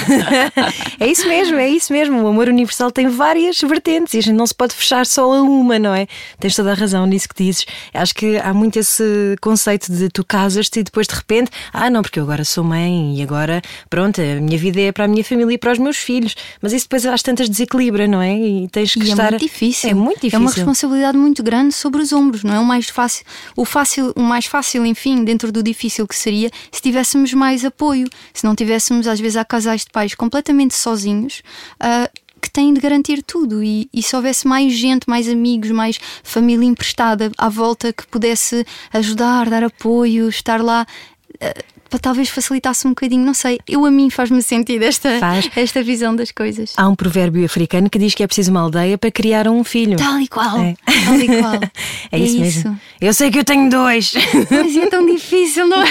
é 1.01 1.07
isso 1.07 1.27
mesmo, 1.27 1.57
é 1.57 1.66
isso 1.66 1.90
mesmo. 1.90 2.23
O 2.23 2.29
amor 2.29 2.49
universal 2.49 2.90
tem 2.90 3.09
várias 3.09 3.59
vertentes 3.62 4.12
e 4.12 4.18
a 4.18 4.21
gente 4.21 4.35
não 4.37 4.47
se 4.47 4.55
pode 4.55 4.75
fechar 4.75 5.07
só 5.07 5.23
a 5.33 5.40
uma, 5.40 5.79
não 5.79 5.94
é? 5.94 6.07
Tens 6.38 6.55
toda 6.55 6.73
a 6.73 6.75
razão 6.75 7.07
nisso 7.07 7.27
que 7.31 7.42
dizes. 7.42 7.64
Acho 7.94 8.14
que 8.14 8.37
há 8.37 8.53
muito 8.53 8.79
esse 8.79 9.37
conceito 9.40 9.90
de 9.90 10.11
tu 10.11 10.23
casas-te 10.23 10.81
e 10.81 10.83
depois 10.83 11.07
de 11.07 11.14
repente, 11.14 11.51
ah, 11.73 11.88
não, 11.88 12.03
porque 12.03 12.21
eu 12.21 12.25
agora 12.25 12.44
sou 12.44 12.62
mãe 12.62 13.18
e 13.18 13.23
agora, 13.23 13.62
pronto, 13.88 14.21
a 14.21 14.40
minha 14.40 14.59
vida 14.59 14.79
é 14.79 14.92
para 14.92 15.07
a 15.07 15.09
minha 15.09 15.25
família 15.25 15.55
e 15.55 15.59
para 15.59 15.73
os 15.73 15.79
meus 15.79 15.97
filhos. 15.97 16.37
Mas 16.61 16.75
isso 16.75 16.85
depois 16.85 17.07
às 17.07 17.23
tantas 17.23 17.49
desequilibra, 17.49 18.07
não 18.07 18.21
é? 18.21 18.37
E 18.38 18.68
tens 18.68 18.92
que 18.92 19.01
E 19.01 19.09
estar. 19.11 19.29
é 19.29 19.31
muito 19.31 19.40
difícil. 19.40 19.88
É 19.90 19.94
muito 19.94 20.16
difícil. 20.16 20.38
É 20.38 20.40
uma 20.42 20.51
responsabilidade 20.51 21.16
muito 21.16 21.42
grande 21.42 21.73
sobre 21.73 22.03
os 22.03 22.12
ombros, 22.12 22.44
não 22.44 22.55
é? 22.55 22.61
O 22.61 22.64
mais 22.66 22.90
fácil, 22.90 23.25
o 23.57 23.64
fácil, 23.64 24.12
o 24.14 24.21
mais 24.21 24.44
fácil, 24.44 24.85
enfim, 24.85 25.25
dentro 25.25 25.51
do 25.51 25.62
difícil 25.62 26.07
que 26.07 26.14
seria 26.14 26.51
se 26.71 26.83
tivéssemos 26.99 27.33
mais 27.33 27.65
apoio, 27.65 28.09
se 28.35 28.45
não 28.45 28.57
tivéssemos, 28.57 29.07
às 29.07 29.21
vezes, 29.21 29.37
há 29.37 29.45
casais 29.45 29.85
de 29.85 29.91
pais 29.91 30.15
completamente 30.15 30.75
sozinhos. 30.75 31.43
ah, 31.79 32.11
que 32.41 32.49
têm 32.49 32.73
de 32.73 32.81
garantir 32.81 33.21
tudo 33.21 33.65
e, 33.65 33.91
e 33.93 34.01
se 34.01 34.15
houvesse 34.15 34.47
mais 34.47 34.73
gente, 34.73 35.09
mais 35.09 35.29
amigos, 35.29 35.73
mais 35.73 35.99
família 36.23 36.65
emprestada 36.65 37.33
à 37.37 37.49
volta 37.49 37.93
que 37.93 38.07
pudesse 38.07 38.65
ajudar, 38.93 39.51
dar 39.51 39.65
apoio, 39.65 40.29
estar 40.29 40.63
lá, 40.63 40.87
ah, 41.41 41.55
para 41.88 41.98
talvez 41.98 42.29
facilitasse 42.29 42.87
um 42.87 42.90
bocadinho, 42.90 43.24
não 43.24 43.35
sei. 43.35 43.59
Eu 43.68 43.85
a 43.85 43.90
mim 43.90 44.11
faz-me 44.11 44.42
sentido 44.42 44.83
esta, 44.83 45.18
Faz. 45.18 45.51
esta 45.57 45.83
visão 45.83 46.14
das 46.14 46.31
coisas. 46.31 46.72
Há 46.77 46.88
um 46.88 46.94
provérbio 46.94 47.44
africano 47.44 47.88
que 47.88 47.98
diz 47.98 48.14
que 48.14 48.22
é 48.22 48.27
preciso 48.27 48.51
uma 48.51 48.61
aldeia 48.61 48.98
para 48.98 49.11
criar 49.11 49.48
um 49.48 49.64
filho. 49.64 49.96
Tal 49.96 50.20
e 50.20 50.29
qual. 50.29 50.61
É. 50.61 50.74
Tal 51.05 51.20
e 51.20 51.27
qual. 51.27 51.61
É 52.11 52.18
isso 52.18 52.40
mesmo. 52.40 52.81
Eu 53.01 53.12
sei 53.12 53.31
que 53.31 53.38
eu 53.38 53.44
tenho 53.44 53.68
dois. 53.68 54.14
Mas 54.51 54.77
é 54.77 54.87
tão 54.87 55.05
difícil, 55.05 55.66
não 55.66 55.83
é? 55.83 55.88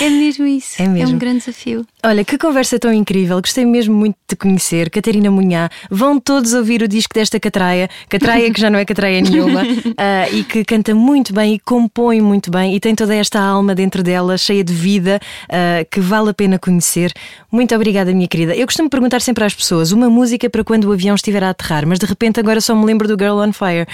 É 0.00 0.08
mesmo 0.08 0.46
isso. 0.46 0.80
É 0.82 0.88
mesmo. 0.88 1.14
um 1.14 1.18
grande 1.18 1.38
desafio. 1.40 1.86
Olha, 2.04 2.24
que 2.24 2.38
conversa 2.38 2.78
tão 2.78 2.92
incrível. 2.92 3.40
Gostei 3.40 3.64
mesmo 3.66 3.94
muito 3.94 4.14
de 4.14 4.34
te 4.34 4.36
conhecer. 4.36 4.90
Catarina 4.90 5.30
Munhá. 5.30 5.68
Vão 5.90 6.18
todos 6.18 6.54
ouvir 6.54 6.82
o 6.82 6.88
disco 6.88 7.14
desta 7.14 7.38
Catraia. 7.38 7.88
Catraia 8.08 8.50
que 8.52 8.60
já 8.60 8.70
não 8.70 8.78
é 8.78 8.84
Catraia 8.84 9.20
nenhuma. 9.20 9.62
ah, 9.98 10.28
e 10.30 10.44
que 10.44 10.64
canta 10.64 10.94
muito 10.94 11.32
bem 11.32 11.54
e 11.54 11.58
compõe 11.58 12.20
muito 12.20 12.50
bem. 12.50 12.74
E 12.74 12.80
tem 12.80 12.94
toda 12.94 13.14
esta 13.14 13.40
alma 13.40 13.74
dentro 13.74 14.02
dela, 14.02 14.36
cheia 14.38 14.64
de 14.64 14.72
vida, 14.82 15.20
ah, 15.48 15.84
que 15.90 16.00
vale 16.00 16.30
a 16.30 16.34
pena 16.34 16.58
conhecer. 16.58 17.12
Muito 17.50 17.74
obrigada, 17.74 18.12
minha 18.12 18.26
querida. 18.26 18.54
Eu 18.54 18.66
costumo 18.66 18.90
perguntar 18.90 19.20
sempre 19.20 19.44
às 19.44 19.54
pessoas 19.54 19.92
uma 19.92 20.10
música 20.10 20.50
para 20.50 20.64
quando 20.64 20.84
o 20.84 20.92
avião 20.92 21.14
estiver 21.14 21.44
a 21.44 21.50
aterrar, 21.50 21.86
mas 21.86 21.98
de 21.98 22.06
repente 22.06 22.40
agora 22.40 22.60
só 22.60 22.74
me 22.74 22.84
lembro 22.84 23.06
do 23.06 23.16
Girl 23.22 23.36
on 23.38 23.52
Fire. 23.52 23.86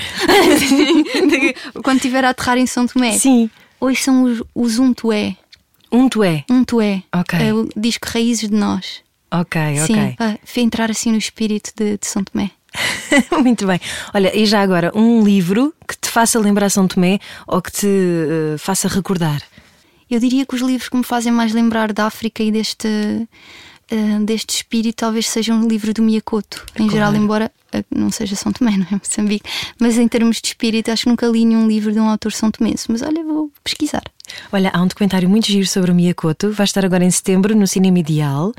Quando 1.82 1.96
estiver 1.96 2.24
a 2.24 2.30
aterrar 2.30 2.58
em 2.58 2.66
São 2.66 2.86
Tomé, 2.86 3.12
Sim. 3.12 3.50
hoje 3.80 4.02
são 4.02 4.22
os, 4.24 4.42
os 4.54 4.78
Um 4.78 4.92
Tu 4.94 5.12
É. 5.12 5.36
Um 5.90 6.08
tu 6.08 6.22
é. 6.22 6.44
Um 6.50 6.64
Tu 6.64 6.80
É. 6.80 7.02
Ok. 7.14 7.38
É 7.38 7.52
o 7.54 7.68
disco 7.76 8.06
Raízes 8.10 8.48
de 8.48 8.54
Nós. 8.54 9.02
Ok, 9.30 9.60
Sim, 9.86 9.92
ok. 9.92 10.16
para 10.18 10.38
entrar 10.56 10.90
assim 10.90 11.12
no 11.12 11.18
espírito 11.18 11.70
de, 11.76 11.98
de 11.98 12.06
São 12.06 12.24
Tomé. 12.24 12.50
Muito 13.42 13.66
bem. 13.66 13.80
Olha, 14.14 14.34
e 14.36 14.46
já 14.46 14.62
agora, 14.62 14.90
um 14.94 15.22
livro 15.22 15.74
que 15.86 15.96
te 15.96 16.08
faça 16.08 16.38
lembrar 16.38 16.70
São 16.70 16.86
Tomé 16.88 17.18
ou 17.46 17.60
que 17.60 17.72
te 17.72 17.86
eh, 17.86 18.58
faça 18.58 18.88
recordar? 18.88 19.42
Eu 20.10 20.18
diria 20.20 20.44
que 20.46 20.54
os 20.54 20.60
livros 20.60 20.88
que 20.88 20.96
me 20.96 21.04
fazem 21.04 21.32
mais 21.32 21.52
lembrar 21.52 21.92
da 21.92 22.06
África 22.06 22.42
e 22.42 22.50
deste, 22.50 22.88
eh, 23.90 24.18
deste 24.22 24.56
espírito 24.56 24.96
talvez 24.96 25.28
seja 25.28 25.52
um 25.54 25.66
livro 25.66 25.92
do 25.92 26.02
Miyakoto. 26.02 26.64
Em 26.74 26.84
Claro. 26.86 26.90
geral, 26.92 27.14
embora 27.14 27.52
eh, 27.72 27.84
não 27.94 28.10
seja 28.10 28.34
São 28.36 28.52
Tomé, 28.52 28.72
não 28.78 28.86
é 28.90 28.94
Moçambique, 28.94 29.48
mas 29.78 29.98
em 29.98 30.08
termos 30.08 30.40
de 30.40 30.48
espírito, 30.48 30.90
acho 30.90 31.04
que 31.04 31.08
nunca 31.10 31.26
li 31.26 31.44
nenhum 31.44 31.66
livro 31.66 31.92
de 31.92 32.00
um 32.00 32.08
autor 32.08 32.32
são 32.32 32.50
tomense. 32.50 32.86
Mas 32.90 33.02
olha, 33.02 33.22
vou 33.24 33.50
pesquisar. 33.62 34.02
Olha, 34.52 34.70
há 34.74 34.82
um 34.82 34.86
documentário 34.86 35.28
muito 35.28 35.46
giro 35.46 35.66
sobre 35.66 35.90
o 35.90 35.94
Miyakoto, 35.94 36.52
vai 36.52 36.64
estar 36.64 36.84
agora 36.84 37.04
em 37.04 37.10
setembro 37.10 37.54
no 37.56 37.66
Cinema 37.66 37.98
Ideal 37.98 38.52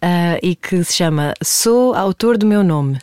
ah, 0.00 0.38
e 0.42 0.56
que 0.56 0.82
se 0.82 0.94
chama 0.94 1.32
Sou 1.42 1.94
Autor 1.94 2.36
do 2.36 2.44
Meu 2.46 2.64
Nome. 2.64 2.98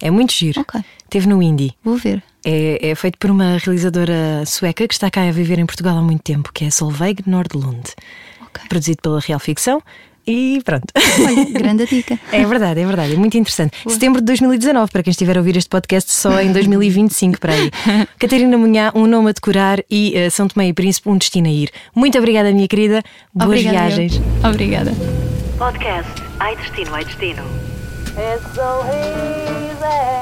É 0.00 0.10
muito 0.10 0.32
giro. 0.32 0.60
Ok. 0.62 0.80
Teve 1.12 1.28
no 1.28 1.42
Indie. 1.42 1.74
Vou 1.84 1.94
ver. 1.94 2.22
É, 2.42 2.88
é 2.88 2.94
feito 2.94 3.18
por 3.18 3.30
uma 3.30 3.58
realizadora 3.58 4.44
sueca 4.46 4.88
que 4.88 4.94
está 4.94 5.10
cá 5.10 5.28
a 5.28 5.30
viver 5.30 5.58
em 5.58 5.66
Portugal 5.66 5.98
há 5.98 6.00
muito 6.00 6.22
tempo, 6.22 6.50
que 6.50 6.64
é 6.64 6.70
Solveig 6.70 7.22
Nordlund. 7.26 7.82
Ok. 8.40 8.64
Produzido 8.66 9.02
pela 9.02 9.20
Real 9.20 9.38
Ficção. 9.38 9.82
E 10.26 10.62
pronto. 10.64 10.86
Olha, 10.96 11.44
grande 11.52 11.84
dica. 11.84 12.18
É 12.32 12.46
verdade, 12.46 12.80
é 12.80 12.86
verdade, 12.86 13.12
é 13.12 13.16
muito 13.16 13.36
interessante. 13.36 13.76
Setembro 13.86 14.22
de 14.22 14.24
2019, 14.24 14.90
para 14.90 15.02
quem 15.02 15.10
estiver 15.10 15.36
a 15.36 15.40
ouvir 15.40 15.54
este 15.54 15.68
podcast 15.68 16.10
só 16.10 16.40
em 16.40 16.50
2025 16.50 17.38
para 17.38 17.52
aí. 17.52 17.70
Catarina 18.18 18.56
Munhá, 18.56 18.90
um 18.94 19.06
nome 19.06 19.28
a 19.28 19.32
decorar 19.32 19.80
e 19.90 20.16
eh, 20.16 20.30
São 20.30 20.48
Tomé 20.48 20.68
e 20.68 20.72
Príncipe, 20.72 21.10
um 21.10 21.18
destino 21.18 21.46
a 21.46 21.50
ir. 21.50 21.70
Muito 21.94 22.16
obrigada, 22.16 22.50
minha 22.52 22.66
querida. 22.66 23.02
Boas 23.34 23.50
Obrigada, 23.50 23.76
eu. 23.76 23.96
viagens. 23.96 24.22
Obrigada. 24.42 24.92
Podcast 25.58 26.22
Ai 26.40 26.56
Destino, 26.56 26.94
Ai 26.94 27.04
Destino. 27.04 27.42
It's 28.16 28.54
so 28.54 28.82
easy 28.88 30.21